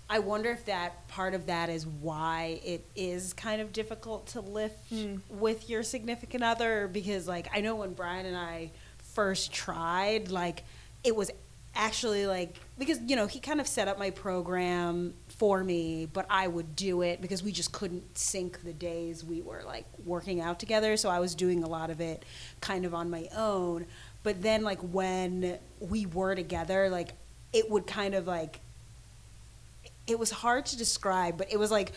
[0.09, 4.41] I wonder if that part of that is why it is kind of difficult to
[4.41, 5.19] lift Mm.
[5.29, 8.71] with your significant other because like I know when Brian and I
[9.15, 10.63] first tried, like
[11.03, 11.31] it was
[11.77, 16.25] actually like because you know he kind of set up my program for me but
[16.27, 20.41] i would do it because we just couldn't sync the days we were like working
[20.41, 20.97] out together.
[20.97, 22.23] So i was doing a lot of it
[22.61, 23.85] kind of on my own.
[24.23, 27.13] But then like when we were together like
[27.53, 28.59] it would kind of like
[30.07, 31.93] it was hard to describe but it was like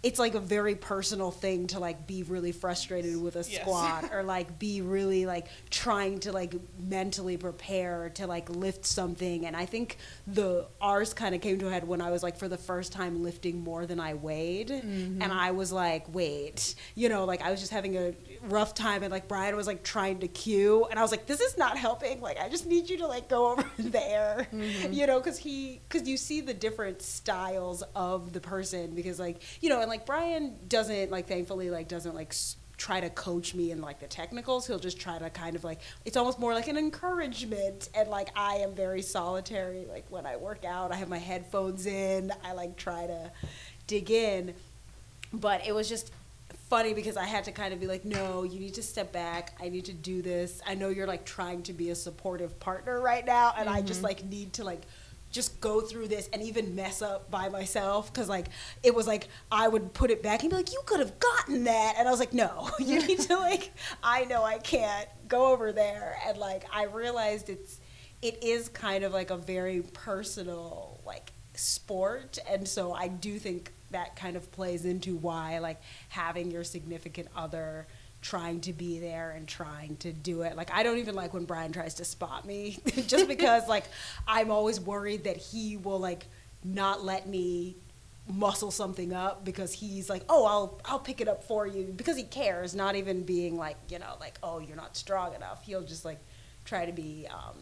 [0.00, 3.60] it's like a very personal thing to like be really frustrated with a Yes.
[3.62, 9.44] squat or like be really like trying to like mentally prepare to like lift something.
[9.44, 12.36] And i think the ours kind of came to a head when i was like
[12.38, 14.68] for the first time lifting more than i weighed.
[14.68, 15.20] Mm-hmm.
[15.20, 16.76] And i was like wait.
[16.94, 19.82] You know like i was just having a rough time and like brian was like
[19.82, 20.86] trying to cue.
[20.90, 22.20] And i was like this is not helping.
[22.20, 24.46] Like i just need you to like go over there.
[24.52, 24.92] Mm-hmm.
[24.92, 29.42] You know because he because you see the different styles of the person because like
[29.60, 33.54] you know and like brian doesn't like thankfully like doesn't like s- try to coach
[33.54, 36.52] me in like the technicals he'll just try to kind of like it's almost more
[36.52, 40.94] like an encouragement and like i am very solitary like when i work out i
[40.94, 43.30] have my headphones in i like try to
[43.86, 44.54] dig in
[45.32, 46.12] but it was just
[46.68, 49.56] funny because I had to kind of be like, no, you need to step back.
[49.60, 50.60] I need to do this.
[50.66, 54.00] I know you're like trying to be a supportive partner right now, and I just
[54.00, 54.06] mm-hmm.
[54.06, 54.82] like need to like
[55.30, 58.48] just go through this and even mess up by myself because like
[58.82, 61.64] it was like I would put it back and be like, you could have gotten
[61.64, 65.52] that, and I was like, no, you need to like, I know I can't go
[65.52, 67.80] over there, and like I realized it's
[68.20, 72.38] it is kind of like a very personal like sport.
[72.48, 77.28] And so i do think that kind of plays into why like having your significant
[77.34, 77.86] other
[78.20, 80.56] trying to be there and trying to do it.
[80.56, 83.84] Like i don't even like when brian tries to spot me just because like
[84.26, 86.26] i'm always worried that he will like
[86.64, 87.76] not let me
[88.26, 92.14] muscle something up because he's like oh i'll i'll pick it up for you because
[92.16, 95.64] he cares not even being like you know like oh you're not strong enough.
[95.64, 96.18] He'll just like
[96.64, 97.56] try to be um,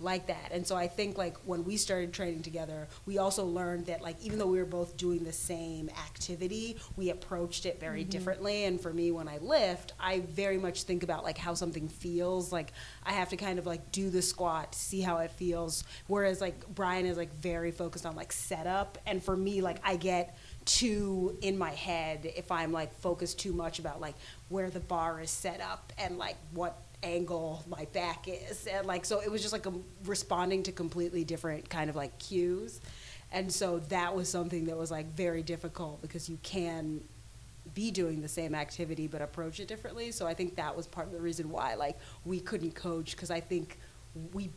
[0.00, 0.50] like that.
[0.52, 4.16] And so I think like when we started training together, we also learned that like
[4.22, 8.10] even though we were both doing the same activity, we approached it very mm-hmm.
[8.10, 8.64] differently.
[8.64, 12.52] And for me, when I lift, I very much think about like how something feels.
[12.52, 12.72] Like
[13.04, 15.84] I have to kind of like do the squat, see how it feels.
[16.06, 19.96] Whereas like Brian is like very focused on like setup, and for me, like I
[19.96, 24.14] get too in my head if I'm like focused too much about like
[24.50, 28.66] where the bar is set up and like what angle my back is.
[28.66, 29.72] And like so it was just like a,
[30.04, 32.80] responding to completely different kind of like cues.
[33.30, 37.00] And so that was something that was like very difficult because you can
[37.74, 40.10] be doing the same activity but approach it differently.
[40.10, 43.30] So i think that was part of the reason why like we couldn't coach because
[43.30, 43.78] i think
[44.32, 44.50] we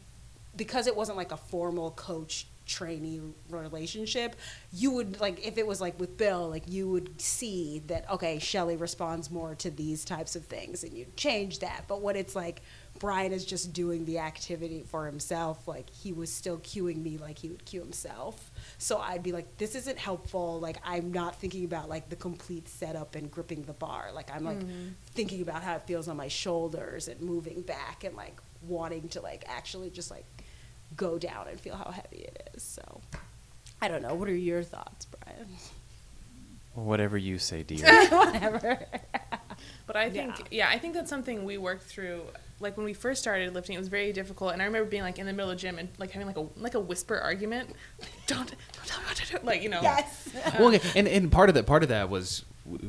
[0.56, 4.36] because it wasn't like a formal coach trainee relationship
[4.72, 8.40] you would like if it was like with bill like you would see that okay
[8.40, 11.86] shelly responds more to these types of things and you change that.
[11.88, 12.62] But when it's like
[13.00, 17.40] brian is just doing the activity for himself like he was still cueing me like
[17.40, 18.52] he would cue himself.
[18.78, 20.60] So i'd be like this isn't helpful.
[20.60, 24.10] Like i'm not thinking about like the complete setup and gripping the bar.
[24.14, 24.90] Like i'm like mm-hmm.
[25.14, 29.22] thinking about how it feels on my shoulders and moving back and like wanting to
[29.22, 30.26] like actually just like
[30.96, 32.64] go down and feel how heavy it is.
[32.64, 33.02] So
[33.82, 34.14] I don't know.
[34.14, 35.48] What are your thoughts, Brian?
[36.74, 37.86] Whatever you say, dear.
[38.10, 38.80] Whatever.
[39.88, 40.70] But I think, yeah.
[40.70, 42.22] I think that's something we worked through.
[42.60, 45.20] Like when we first started lifting, it was very difficult, and I remember being like
[45.20, 47.76] in the middle of the gym and like having like a like a whisper argument,
[48.28, 49.82] don't don't tell me what to do, like you know.
[49.82, 50.30] yes.
[50.34, 52.46] Uh, well, okay, and and part of that part of that was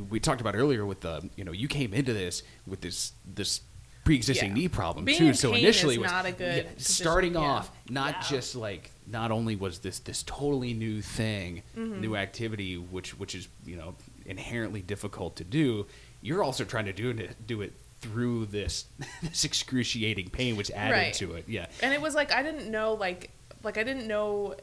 [0.09, 3.61] we talked about earlier with the you know you came into this with this this
[4.03, 4.53] pre-existing Yeah.
[4.63, 5.33] knee problem Being too.
[5.33, 9.79] so initially was not a good yeah, starting off not just like not only was
[9.79, 12.01] this this totally new thing, Mm-hmm.
[12.01, 15.85] new activity, which which is you know inherently difficult to do,
[16.21, 18.85] you're also trying to do it do it through this
[19.21, 21.13] this excruciating pain, which added Right.
[21.15, 21.45] to it.
[21.47, 21.67] Yeah.
[21.81, 23.29] And it was like I didn't know like
[23.63, 24.55] like I didn't know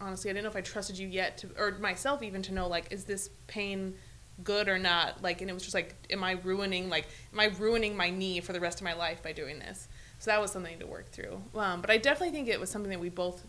[0.00, 2.66] honestly I didn't know if I trusted you yet to or myself even to know
[2.66, 3.94] like is this pain
[4.42, 7.46] good or not like and it was just like am I ruining like am I
[7.58, 9.88] ruining my knee for the rest of my life by doing this?
[10.18, 11.42] So that was something to work through.
[11.54, 13.44] Um, but I definitely think it was something that we both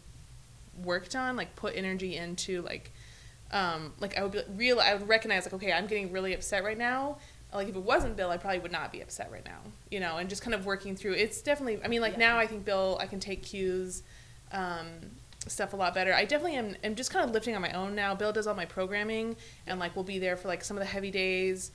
[0.84, 2.92] worked on like put energy into like
[3.52, 6.64] um, like I would be real I would recognize like okay I'm getting really upset
[6.64, 7.18] right now.
[7.54, 9.60] Like if it wasn't Bill I probably would not be upset right now
[9.92, 11.14] you know and just kind of working through.
[11.14, 12.20] It's definitely I mean like Yeah.
[12.20, 14.04] now I think Bill I can take cues
[14.52, 14.88] um,
[15.48, 16.14] stuff a lot better.
[16.14, 18.16] I definitely am am just kind of lifting on my own now.
[18.16, 19.36] Bill does all my programming
[19.68, 21.72] and like we'll be there for like some of the heavy days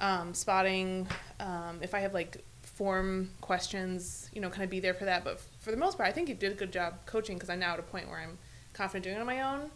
[0.00, 1.06] um, spotting
[1.40, 5.24] um, if I have like form questions you know kind of be there for that.
[5.24, 7.58] But for the most part I think he did a good job coaching because I'm
[7.58, 8.38] now at a point where I'm
[8.72, 9.70] confident doing it on my own.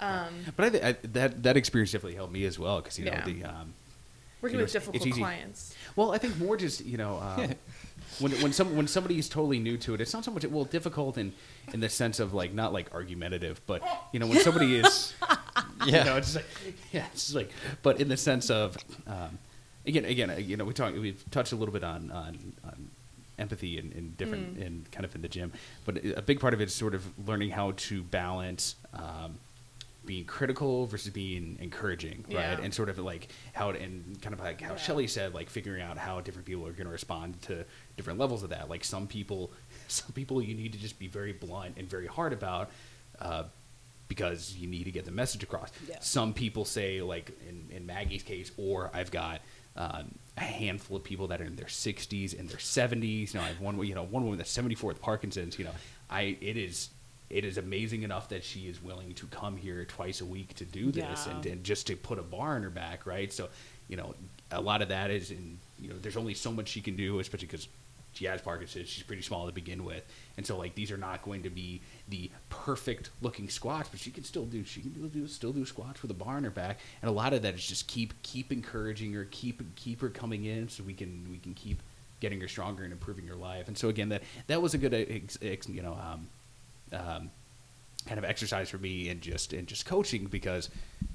[0.00, 3.04] Um, But I, thi- I that that experience definitely helped me as well because you
[3.04, 3.24] know Yeah.
[3.24, 3.74] the um,
[4.40, 5.20] working You know, with difficult it's easy.
[5.20, 5.74] clients.
[5.94, 7.54] Well, I think more just you know um,
[8.18, 10.64] when when some when somebody is totally new to it, it's not so much well
[10.64, 11.32] difficult in
[11.72, 15.14] in the sense of like not like argumentative, but you know when somebody is
[15.86, 15.98] Yeah.
[16.00, 17.50] you know it's just like yeah it's just like
[17.82, 19.38] but in the sense of um,
[19.86, 22.90] again again you know we talk we've touched a little bit on on, on
[23.38, 24.66] empathy in, in different Mm.
[24.66, 25.52] in kind of in the gym,
[25.86, 28.74] but a big part of it is sort of learning how to balance.
[28.92, 29.38] Um,
[30.06, 32.32] being critical versus being encouraging, right?
[32.34, 32.60] Yeah.
[32.62, 34.76] And sort of like how, and kind of like how Yeah.
[34.78, 37.64] Shelly said, like figuring out how different people are going to respond to
[38.00, 38.70] different levels of that.
[38.70, 39.52] Like some people,
[39.88, 42.70] some people you need to just be very blunt and very hard about,
[43.20, 43.44] uh,
[44.08, 45.70] because you need to get the message across.
[45.88, 45.98] Yeah.
[46.00, 49.40] Some people say, like in, in Maggie's case, or I've got
[49.76, 53.32] um, a handful of people that are in their 60s and their 70s.
[53.34, 55.58] You know, I have one, you know, one woman that's 74 with Parkinson's.
[55.58, 55.74] You know,
[56.08, 56.88] I it is
[57.28, 60.64] it is amazing enough that she is willing to come here twice a week to
[60.64, 61.36] do this Yeah.
[61.36, 63.32] and, and just to put a bar on her back, right?
[63.32, 63.48] So,
[63.86, 64.16] you know,
[64.50, 67.20] a lot of that is in, you know, there's only so much she can do,
[67.20, 67.68] especially because
[68.12, 68.88] she has Parkinson's.
[68.88, 70.04] She's pretty small to begin with,
[70.36, 74.10] and so like these are not going to be the perfect looking squats, but she
[74.10, 76.80] can still do she can do, still do squats with a bar on her back,
[77.02, 80.44] and a lot of that is just keep keep encouraging her, keep keep her coming
[80.44, 81.82] in, so we can we can keep
[82.20, 83.68] getting her stronger and improving her life.
[83.68, 86.28] And so again, that that was a good ex, ex, you know um,
[86.92, 87.30] um,
[88.06, 90.70] kind of exercise for me in just in just coaching because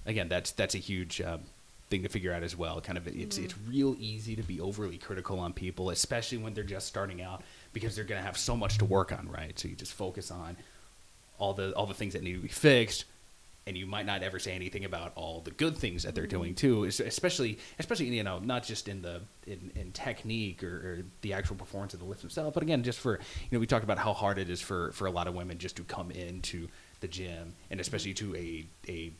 [0.06, 1.42] again that's that's a huge um,
[1.90, 2.82] thing to figure out as well.
[2.82, 3.72] Kind of it's it's mm-hmm.
[3.72, 7.44] real easy to be overly critical on people especially when they're just starting out
[7.74, 9.58] because they're going to have so much to work on right?
[9.58, 10.58] So you just focus on
[11.38, 13.06] all the all the things that need to be fixed
[13.68, 16.54] and you might not ever say anything about all the good things that they're doing
[16.54, 16.84] mm-hmm.
[16.84, 21.04] too es- especially especially you know not just in the in, in technique or, or
[21.22, 23.84] the actual performance of the lift itself but again just for you know we talked
[23.84, 26.68] about how hard it is for for a lot of women just to come into
[27.00, 29.12] the gym and especially to a a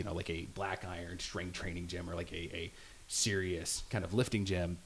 [0.00, 2.72] you know like a black iron strength training gym or like a, a
[3.06, 4.78] serious kind of lifting gym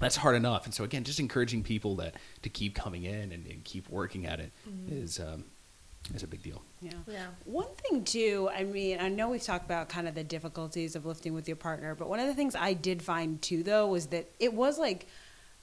[0.00, 3.46] that's hard enough and so again just encouraging people that to keep coming in and,
[3.46, 4.50] and keep working at it
[4.88, 5.44] is um,
[6.14, 6.92] is a big deal Yeah.
[7.06, 7.26] Yeah.
[7.44, 11.04] One thing too, I mean, I know we've talked about kind of the difficulties of
[11.04, 14.06] lifting with your partner, but one of the things I did find too though was
[14.06, 15.06] that it was like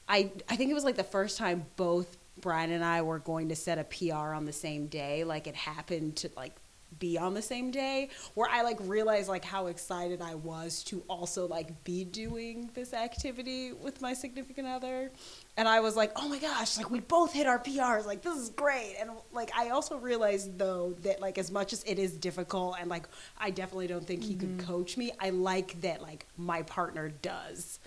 [0.07, 3.49] I I think it was like the first time both Brian and I were going
[3.49, 6.53] to set a PR on the same day, like it happened to like
[6.99, 11.03] be on the same day where I like realized like how excited I was to
[11.07, 15.11] also like be doing this activity with my significant other.
[15.55, 18.05] And I was like, "Oh my gosh, like we both hit our PRs.
[18.05, 21.83] Like this is great." And like I also realized though that like as much as
[21.83, 24.67] it is difficult and like I definitely don't think he could mm-hmm.
[24.67, 27.79] coach me, I like that like my partner does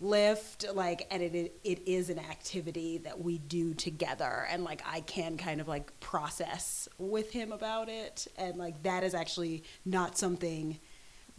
[0.00, 4.46] lift like and it it is an activity that we do together.
[4.50, 8.26] And like I can kind of like process with him about it.
[8.36, 10.78] And like that is actually not something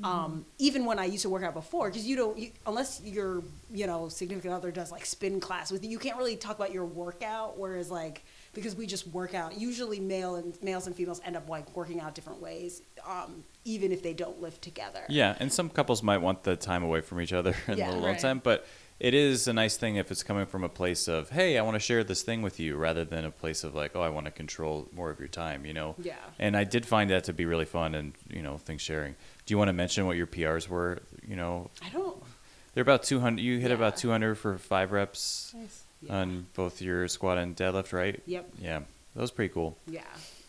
[0.01, 3.43] um, even when I used to work out before, because you don't, you, unless your,
[3.69, 6.71] you know, significant other does like spin class with you, you can't really talk about
[6.71, 7.57] your workout.
[7.57, 11.49] Whereas like, because we just work out, usually male and males and females end up
[11.49, 15.01] like working out different ways, um, even if they don't live together.
[15.09, 17.91] Yeah, and some couples might want the time away from each other and Yeah.
[17.91, 18.19] the alone Right.
[18.19, 18.65] time, but
[18.99, 21.75] it is a nice thing if it's coming from a place of, hey, I want
[21.75, 24.25] to share this thing with you, rather than a place of like, oh, I want
[24.25, 25.95] to control more of your time, you know?
[26.01, 26.15] Yeah.
[26.39, 29.15] And I did find that to be really fun and, you know, things sharing.
[29.45, 30.99] Do you want to mention what your PRs were?
[31.25, 32.21] You know, I don't.
[32.73, 33.75] they're about 200, you hit Yeah.
[33.75, 35.83] about 200 for five reps Nice.
[36.01, 36.15] Yeah.
[36.17, 38.21] on both your squat and deadlift, right?
[38.25, 38.49] Yep.
[38.59, 38.79] Yeah,
[39.15, 39.77] that was pretty cool.
[39.87, 40.01] Yeah.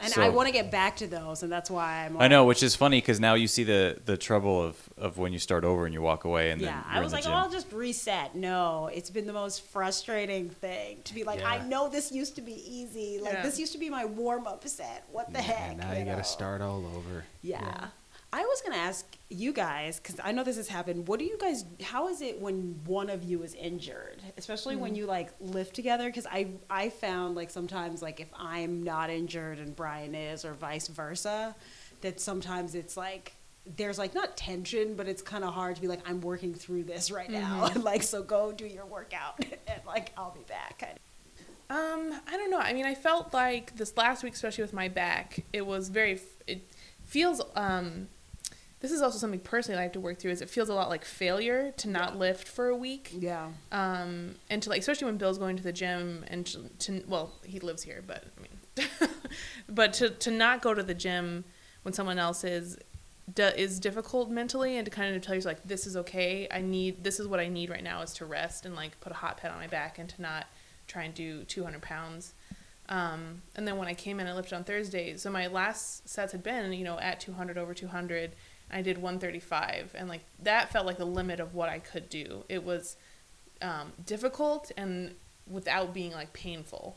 [0.02, 2.16] And So- I want to get back to those, and that's why I'm.
[2.20, 5.32] I know, which is funny because now you see the the trouble of, of when
[5.32, 7.30] you start over and you walk away and Yeah, then I you're was like, the
[7.30, 7.34] oh.
[7.34, 8.34] I'll just reset.
[8.34, 12.40] No, it's been the most frustrating thing to be like, I know this used to
[12.42, 13.20] be easy.
[13.20, 13.42] Like Yeah.
[13.42, 15.04] this used to be my warm up set.
[15.12, 15.70] What the heck?
[15.72, 16.16] and now you, got know?
[16.18, 17.88] to start all over Yeah.
[18.32, 21.08] I was gonna ask you guys because I know this has happened.
[21.08, 21.64] What do you guys?
[21.82, 26.06] How is it when one of you is injured, especially when you like live together?
[26.06, 30.54] Because I I found like sometimes like if I'm not injured and Brian is, or
[30.54, 31.56] vice versa,
[32.02, 33.34] that sometimes it's like
[33.76, 36.84] there's like not tension, but it's kind of hard to be like I'm working through
[36.84, 37.70] this right now.
[37.76, 40.98] like so, go do your workout and like I'll be back.
[41.68, 42.58] Um, I don't know.
[42.58, 46.20] I mean, I felt like this last week, especially with my back, it was very.
[46.46, 46.68] It
[47.04, 47.40] feels.
[47.56, 48.08] Um,
[48.80, 50.32] this is also something personally I have to work through.
[50.32, 53.12] Is it feels a lot like failure to not lift for a week.
[53.18, 53.48] Yeah.
[53.72, 57.32] Um, and to like, especially when Bill's going to the gym and to, to well,
[57.44, 58.90] he lives here, but I mean,
[59.68, 61.44] but to to not go to the gym
[61.82, 62.78] when someone else is
[63.34, 66.60] do, is difficult mentally and to kind of tell yourself like this is okay i
[66.60, 69.14] need this is what i need right now is to rest and like put a
[69.14, 70.46] hot pad on my back and to not
[70.86, 72.34] try and do 200 pounds
[72.88, 76.32] um, and then when i came in i lifted on thursday so my last sets
[76.32, 78.32] had been you know at 200 over 200
[78.72, 82.44] i did 135 and like that felt like the limit of what i could do
[82.48, 82.96] it was
[83.62, 85.14] um, difficult and
[85.50, 86.96] without being like painful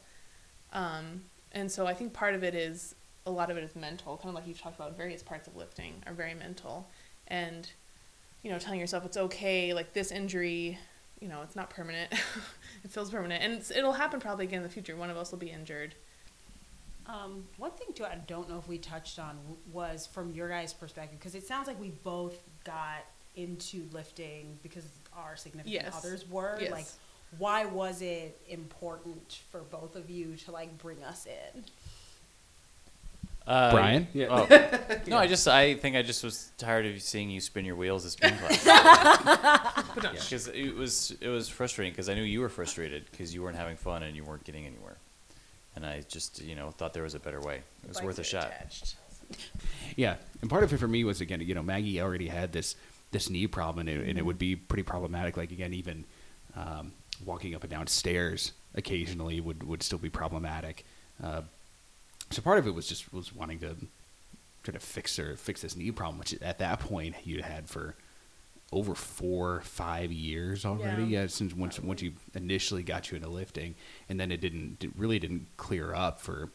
[0.72, 2.96] um, and so i think part of it is
[3.26, 4.98] a lot of it is mental, kind of like you've talked about.
[4.98, 6.90] Various parts of lifting are very mental,
[7.28, 7.70] and
[8.42, 9.74] you know, telling yourself it's okay.
[9.74, 10.78] Like this injury,
[11.20, 12.12] you know, it's not permanent.
[12.84, 14.96] it feels permanent, and it'll happen probably again in the future.
[14.96, 15.96] One of us will be injured.
[17.08, 19.38] Um, one thing too, I don't know if we touched on
[19.72, 24.86] was from your guys' perspective because it sounds like we both got into lifting because
[25.16, 25.94] our significant Yes.
[25.98, 26.58] others were.
[26.62, 26.72] Yes.
[26.72, 26.86] Like,
[27.38, 31.64] why was it important for both of you to like bring us in?
[33.46, 34.08] Uh, Brian?
[34.14, 34.28] Yeah.
[34.30, 34.70] Oh.
[35.08, 38.06] No, I just I think I just was tired of seeing you spin your wheels
[38.06, 38.64] at spin class.
[39.96, 43.58] Because it was it was frustrating because I knew you were frustrated because you weren't
[43.58, 44.96] having fun and you weren't getting anywhere,
[45.76, 47.62] and I just you know thought there was a better way.
[47.84, 48.48] It was Bikes worth a shot.
[48.48, 48.96] attached.
[49.96, 52.76] Yeah, and part of it for me was again, you know, Maggie already had this
[53.12, 55.38] this knee problem, and it, and it would be pretty problematic.
[55.38, 56.06] Like again, even
[56.56, 56.92] um,
[57.26, 60.86] walking up and down stairs occasionally would would still be problematic.
[61.24, 61.42] Uh,
[62.32, 63.76] so part of it was just was wanting to
[64.64, 67.96] try to fix her fix this knee problem, which at that point you had for
[68.74, 71.04] over four five years already.
[71.04, 71.22] Yeah.
[71.22, 73.76] Yeah, since once once you initially got you into lifting,
[74.10, 76.50] and then it didn't it really didn't clear up for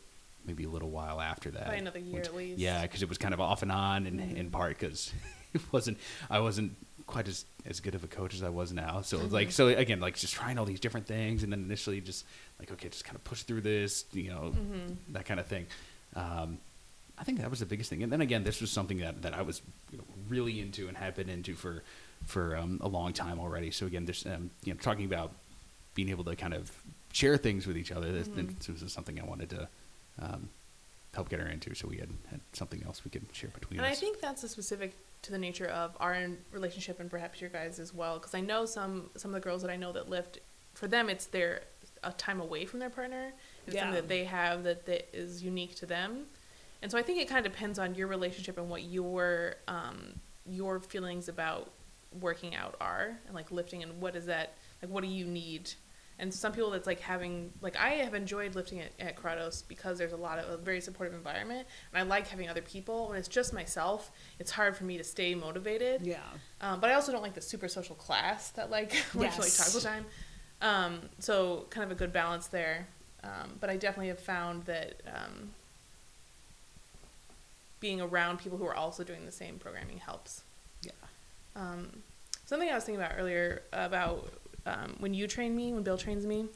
[0.45, 1.63] maybe a little while after that.
[1.63, 2.59] Probably another year at least.
[2.59, 4.37] Yeah, because it was kind of off and on, and mm-hmm.
[4.37, 5.13] in part because
[5.55, 5.99] it wasn't
[6.29, 9.01] I wasn't quite as as good of a coach as I was now.
[9.03, 9.53] So was like mm-hmm.
[9.53, 12.25] so again, like just trying all these different things, and then initially just
[12.59, 15.13] like okay, just kind of push through this, you know, mm-hmm.
[15.13, 15.67] that kind of thing.
[16.17, 16.59] Um,
[17.21, 18.03] I think that was the biggest thing.
[18.03, 19.61] And then again, this was something that, that I was
[19.91, 21.83] you know, really into and had been into for
[22.25, 23.71] for um, a long time already.
[23.71, 25.33] So again, this um, you know talking about
[25.95, 26.71] being able to kind of
[27.13, 28.13] share things with each other.
[28.13, 29.69] This, this was something I wanted to
[30.21, 30.49] um,
[31.15, 31.75] help get her into.
[31.75, 34.49] So we had, had something else we could share between And I think that's a
[34.49, 36.17] specific to the nature of our
[36.53, 38.19] relationship and perhaps your guys as well.
[38.19, 40.39] Because I know some some of the girls that I know that lift,
[40.75, 41.63] for them it's their
[42.05, 43.33] a time away from their partner.
[43.67, 43.83] It's Yeah.
[43.83, 46.27] something that they have that, that is unique to them.
[46.81, 50.21] And so I think it kind of depends on your relationship and what your um,
[50.47, 51.73] your feelings about
[52.21, 55.71] working out are and like lifting and what is that like what do you need
[56.19, 59.99] and some people that's like having like i have enjoyed lifting at, at kratos because
[59.99, 63.19] there's a lot of a very supportive environment and i like having other people when
[63.19, 66.17] it's just myself it's hard for me to stay motivated Yeah.
[66.63, 69.41] um, but i also don't like the super social class that like we have to
[69.43, 69.75] like Yes.
[69.75, 70.07] all the time
[70.61, 72.87] um, so kind of a good balance there
[73.23, 75.51] um, but i definitely have found that um,
[77.81, 80.43] being around people who are also doing the same programming helps.
[81.59, 81.89] Um,
[82.45, 84.33] something I was thinking about earlier about
[84.65, 86.47] um, when you train me, when Bill trains me,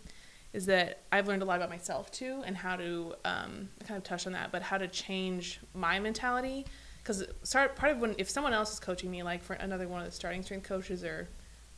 [0.53, 4.05] is that I've learned a lot about myself too, and how to um, kind of
[4.05, 6.67] touch on that, but how to change my mentality.
[6.99, 10.01] Because start part of when if someone else is coaching me, like for another one
[10.01, 11.29] of the starting strength coaches or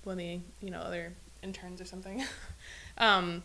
[0.03, 1.13] one of the you know other
[1.43, 2.23] interns or something,
[2.99, 3.43] um,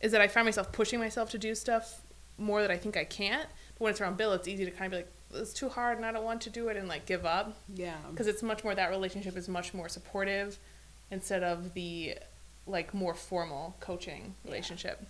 [0.00, 2.02] is that I find myself pushing myself to do stuff
[2.38, 3.48] more that I think I can't.
[3.74, 5.96] But when it's around Bill, it's easy to kind of be like, it's too hard
[5.96, 7.96] and I don't want to do it and like give up Yeah.
[8.10, 10.58] because it's much more that relationship is much more supportive
[11.10, 12.16] instead of the
[12.66, 15.04] like more formal coaching relationship.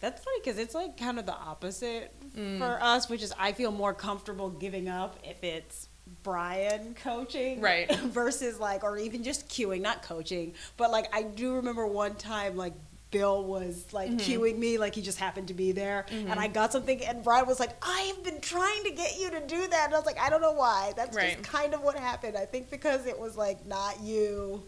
[0.00, 2.58] That's funny because it's like kind of the opposite Mm.
[2.58, 5.88] for us, which is I feel more comfortable giving up if it's
[6.24, 7.94] Brian coaching, Right.
[8.00, 12.56] versus like, or even just cueing, not coaching, but like I do remember one time
[12.56, 12.72] like
[13.10, 14.18] Bill was like Mm-hmm.
[14.42, 17.46] cueing me, like he just happened to be there, and I got something, and Brian
[17.46, 20.06] was like, "I have been trying to get you to do that," and I was
[20.06, 21.36] like, "I don't know why." That's Right.
[21.38, 22.36] just kind of what happened.
[22.36, 24.64] I think because it was like not you.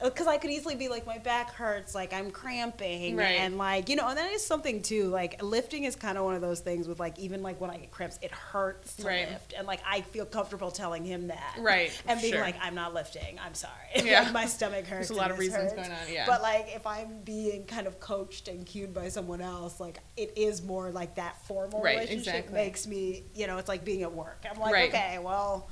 [0.00, 3.38] Uh, because I could easily be like my back hurts, like I'm cramping, Right.
[3.38, 5.08] and like you know, and that is something too.
[5.08, 7.76] Like lifting is kind of one of those things with like even like when I
[7.78, 9.28] get cramps, it hurts to Right.
[9.30, 12.42] lift, and like I feel comfortable telling him that, Right, and being sure.
[12.42, 13.72] like I'm not lifting, I'm sorry,
[14.04, 14.22] Yeah.
[14.22, 15.08] like my stomach hurts.
[15.08, 15.74] There's a lot of reasons hurts.
[15.74, 16.26] going on, yeah.
[16.26, 20.32] But like if I'm being kind of coached and cued by someone else, like it
[20.36, 22.54] is more like that formal Right, relationship exactly.
[22.54, 24.44] makes me, you know, it's like being at work.
[24.50, 24.88] I'm like, Right.
[24.88, 25.68] okay, well,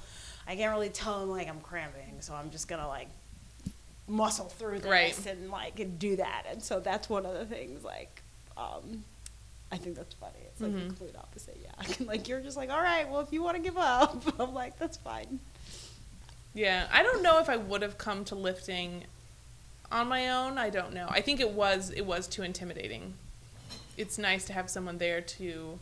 [0.46, 3.08] I can't really tell him like I'm cramping, so I'm just gonna like
[4.08, 5.26] muscle through this Right.
[5.26, 6.44] and like do that.
[6.50, 8.22] And so that's one of the things like
[8.56, 9.04] um
[9.70, 10.38] I think that's funny.
[10.48, 10.80] It's like Mhm.
[10.80, 11.94] the complete opposite, yeah.
[12.06, 14.78] like you're just like, all right, well if you want to give up, I'm like,
[14.78, 15.40] that's fine.
[16.54, 19.04] Yeah, I don't know if I would have come to lifting
[19.90, 20.58] on my own.
[20.58, 21.06] I don't know.
[21.08, 23.14] I think it was it was too intimidating.
[23.96, 25.78] It's nice to have someone there to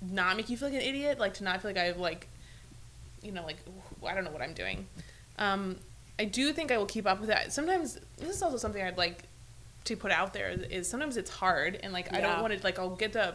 [0.00, 2.28] not make you feel like an idiot, like to not feel like I've like,
[3.22, 3.56] you know, like
[4.06, 4.86] I don't know what I'm doing.
[5.38, 5.76] Um,
[6.18, 7.52] I do think I will keep up with that.
[7.52, 9.24] Sometimes this is also something I'd like
[9.84, 12.78] to put out there is sometimes it's hard and like I don't want to like
[12.78, 13.34] I'll get the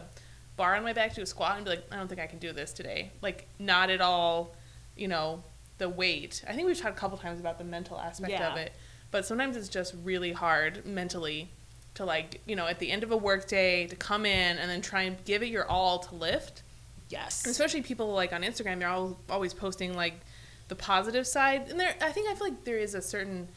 [0.56, 2.38] bar on my back to a squat and be like I don't think I can
[2.38, 3.10] do this today.
[3.22, 4.54] Like not at all,
[4.96, 5.42] you know,
[5.78, 6.44] the weight.
[6.46, 8.52] I think we've talked a couple times about the mental aspect Yeah.
[8.52, 8.72] of it,
[9.10, 11.48] but sometimes it's just really hard mentally
[11.94, 14.68] to like you know at the end of a work day to come in and
[14.70, 16.62] then try and give it your all to lift.
[17.08, 17.42] Yes.
[17.44, 20.20] And especially people like on Instagram, they're all always posting like
[20.68, 23.48] the positive side, and there I think I feel like there is a certain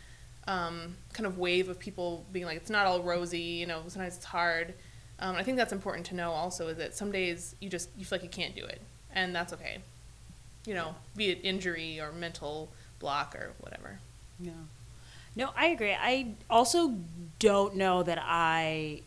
[0.47, 4.15] um, kind of wave of people being like it's not all rosy, you know, sometimes
[4.15, 4.73] it's hard.
[5.19, 8.05] Um, I think that's important to know also is that some days you just you
[8.05, 8.81] feel like you can't do it,
[9.13, 9.79] and that's okay.
[10.65, 13.99] You know, be it injury or mental block or whatever.
[14.39, 14.53] No.
[15.35, 15.93] No, I agree.
[15.93, 16.95] I also
[17.39, 19.01] don't know that I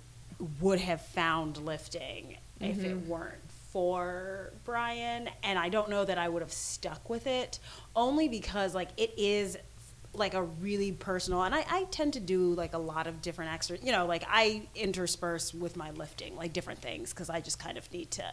[0.60, 3.34] would have found lifting if it weren't
[3.70, 7.58] for Brian, and I don't know that I would have stuck with it
[7.96, 9.56] only because like it is
[10.12, 13.52] like a really personal and I, I tend to do like a lot of different
[13.52, 17.60] extra you know like i intersperse with my lifting like different things because i just
[17.60, 18.24] kind of need to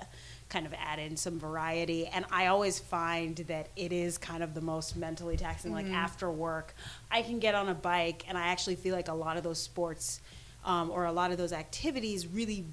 [0.49, 4.55] kind of add in some variety and i always find that it is kind of
[4.55, 6.73] the most mentally taxing like after work
[7.11, 9.59] i can get on a bike and i actually feel like a lot of those
[9.59, 10.19] sports
[10.65, 12.65] um, or a lot of those activities really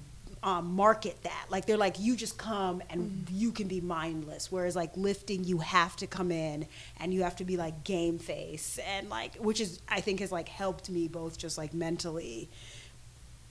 [0.45, 1.47] um, market that.
[1.49, 4.51] Like they're like, you just come and you can be mindless.
[4.51, 6.67] Whereas like lifting, you have to come in
[6.99, 10.31] and you have to be like game face and like, which is I think has
[10.31, 12.47] like helped me both just like mentally,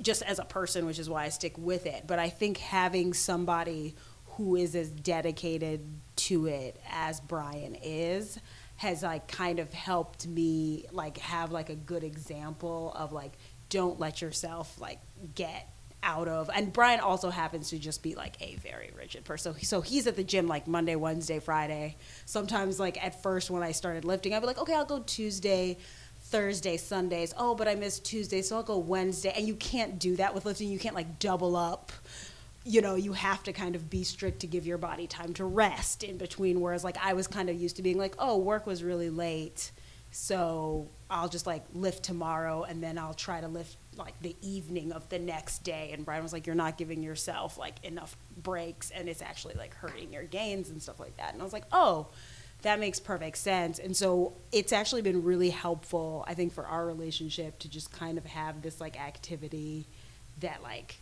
[0.01, 2.05] just as a person, which is why I stick with it.
[2.07, 3.97] But I think having somebody
[4.37, 5.81] who is as dedicated
[6.17, 8.39] to it as Brian is
[8.77, 13.33] has like kind of helped me like have like a good example of like
[13.69, 14.99] don't let yourself like
[15.35, 15.74] get
[16.05, 19.55] out of and Brian also happens to just be like a very rigid person.
[19.63, 21.97] So he's at the gym like Monday, Wednesday, Friday.
[22.27, 25.79] Sometimes like at first when I started lifting, I'd be like, okay, I'll go Tuesday,
[26.25, 27.35] Thursday, Sundays.
[27.37, 29.33] Oh, but I missed Tuesday, so I'll go Wednesday.
[29.35, 30.69] And you can't do that with lifting.
[30.69, 31.91] You can't like double up.
[32.65, 35.45] You know, you have to kind of be strict to give your body time to
[35.45, 36.61] rest in between.
[36.61, 39.71] Whereas like I was kind of used to being like, oh, work was really late.
[40.11, 44.93] So I'll just like lift tomorrow and then I'll try to lift like the evening
[44.93, 45.91] of the next day.
[45.93, 49.75] And Brian was like, You're not giving yourself like enough breaks and it's actually like
[49.75, 51.33] hurting your gains and stuff like that.
[51.33, 52.09] And I was like, Oh,
[52.63, 53.79] that makes perfect sense.
[53.79, 58.17] And so it's actually been really helpful, I think, for our relationship to just kind
[58.19, 59.87] of have this like activity
[60.41, 60.97] that like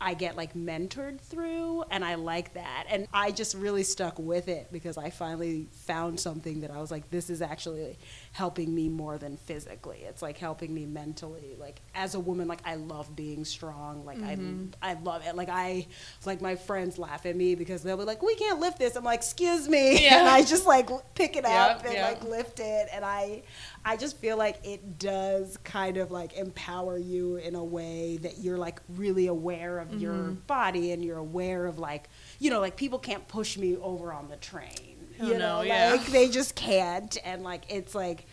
[0.00, 2.86] I get like mentored through and I like that.
[2.88, 6.90] And I just really stuck with it because I finally found something that I was
[6.90, 7.98] like, this is actually
[8.32, 9.98] helping me more than physically.
[10.04, 11.56] It's like helping me mentally.
[11.58, 14.04] Like as a woman, like I love being strong.
[14.04, 14.36] Like I
[14.82, 15.34] I love it.
[15.34, 15.86] Like I
[16.26, 18.96] like my friends laugh at me because they'll be like, We can't lift this.
[18.96, 20.02] I'm like, excuse me.
[20.08, 20.20] Yeah.
[20.20, 23.42] And I just like pick it up and like lift it and I
[23.84, 28.38] I just feel like it does kind of like empower you in a way that
[28.38, 30.34] you're like really aware of your Mm-hmm.
[30.46, 32.08] body and you're aware of like
[32.38, 35.92] you know like people can't push me over on the train You no, know yeah.
[35.92, 38.26] like they just can't and like it's like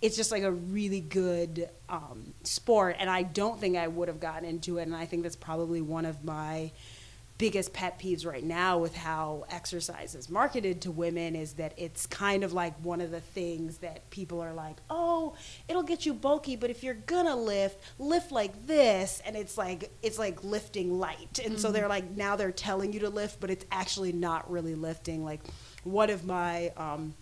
[0.00, 4.20] it's just like a really good um, sport and i don't think i would have
[4.20, 6.70] gotten into it and i think that's probably one of my
[7.38, 12.04] biggest pet peeves right now with how exercise is marketed to women is that it's
[12.04, 15.34] kind of like one of the things that people are like, oh,
[15.68, 19.92] it'll get you bulky, but if you're gonna lift, lift like this, and it's like
[20.02, 23.50] it's like lifting light, and so they're like now they're telling you to lift, but
[23.50, 25.24] it's actually not really lifting.
[25.24, 25.40] Like
[25.92, 27.14] one of my um,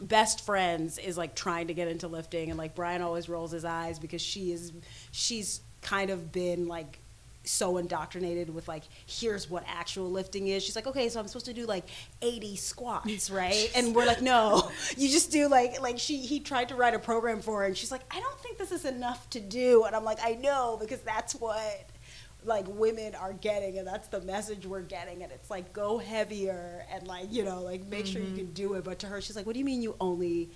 [0.00, 3.64] best friends is like trying to get into lifting and like Brian always rolls his
[3.64, 4.72] eyes because she is
[5.12, 6.98] she's kind of been like
[7.46, 10.64] so indoctrinated with like here's what actual lifting is.
[10.64, 11.84] She's like okay so i'm supposed to do like
[12.22, 13.70] 80 squats right?
[13.74, 16.98] And we're like no you just do like like she he tried to write a
[16.98, 19.84] program for her and she's like i don't think this is enough to do.
[19.84, 21.86] And i'm like i know because that's what
[22.44, 26.84] like women are getting and that's the message we're getting and it's like go heavier
[26.92, 28.36] and like you know like make sure you mm-hmm.
[28.36, 28.84] can do it.
[28.84, 30.50] But to her she's like what do you mean you only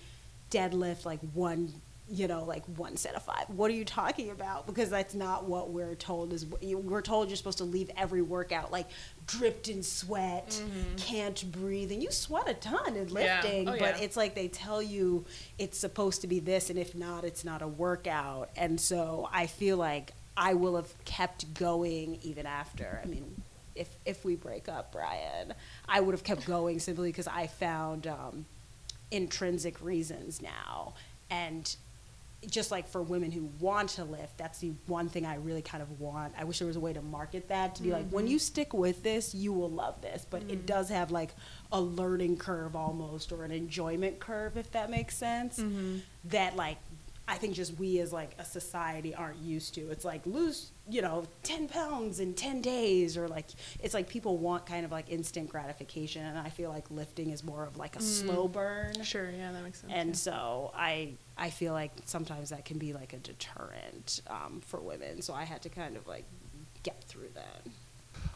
[0.50, 1.72] deadlift like one
[2.10, 3.44] you know like one set of five?
[3.48, 4.66] What are you talking about?
[4.66, 8.70] Because that's not what we're told is we're told you're supposed to leave every workout
[8.70, 8.88] like
[9.26, 10.96] dripped in sweat mm-hmm.
[10.96, 13.40] can't breathe and you sweat a ton in Yeah.
[13.42, 14.04] lifting Oh, but yeah.
[14.04, 15.24] it's like they tell you
[15.58, 18.50] it's supposed to be this and if not it's not a workout.
[18.56, 23.00] And so i feel like i will have kept going even after.
[23.02, 23.42] I mean
[23.74, 25.54] if if we break up brian
[25.88, 28.44] i would have kept going simply because i found um,
[29.10, 30.94] intrinsic reasons now.
[31.30, 31.74] And
[32.48, 35.82] just like for women who want to lift that's the one thing i really kind
[35.82, 36.32] of want.
[36.38, 38.32] I wish there was a way to market that to be like when mm-hmm.
[38.32, 40.24] you stick with this you will love this.
[40.28, 40.66] But it mm.
[40.66, 41.30] does have like
[41.72, 45.98] a learning curve almost or an enjoyment curve if that makes sense mm-hmm.
[46.26, 46.78] that like
[47.30, 51.02] i think just we as like a society aren't used to it's like lose you
[51.02, 53.46] know 10 pounds in 10 days or like
[53.82, 57.44] it's like people want kind of like instant gratification and i feel like lifting is
[57.44, 59.92] more of like a slow burn Sure, yeah, that makes sense.
[59.94, 60.14] and yeah.
[60.14, 65.22] so I I feel like sometimes that can be like a deterrent um, for women.
[65.22, 66.24] So I had to kind of like
[66.82, 67.60] get through that.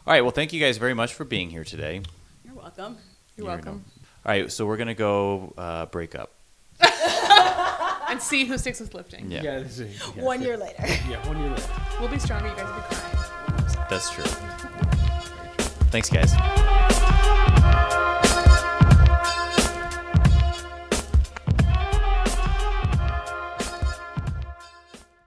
[0.07, 0.21] All right.
[0.21, 2.01] Well, thank you guys very much for being here today.
[2.45, 2.97] You're welcome.
[3.35, 3.73] You're You never welcome.
[3.73, 4.01] know.
[4.25, 4.49] All right.
[4.51, 6.31] So we're gonna go uh, break up.
[8.13, 9.31] And see who sticks with lifting.
[9.31, 10.47] Yeah, this is- yeah, One yeah.
[10.49, 10.75] year later.
[11.09, 11.63] Yeah, one year later.
[11.99, 12.47] We'll be stronger.
[12.47, 13.87] You guys will be crying.
[13.89, 14.23] that's true.
[15.89, 16.31] Thanks, guys.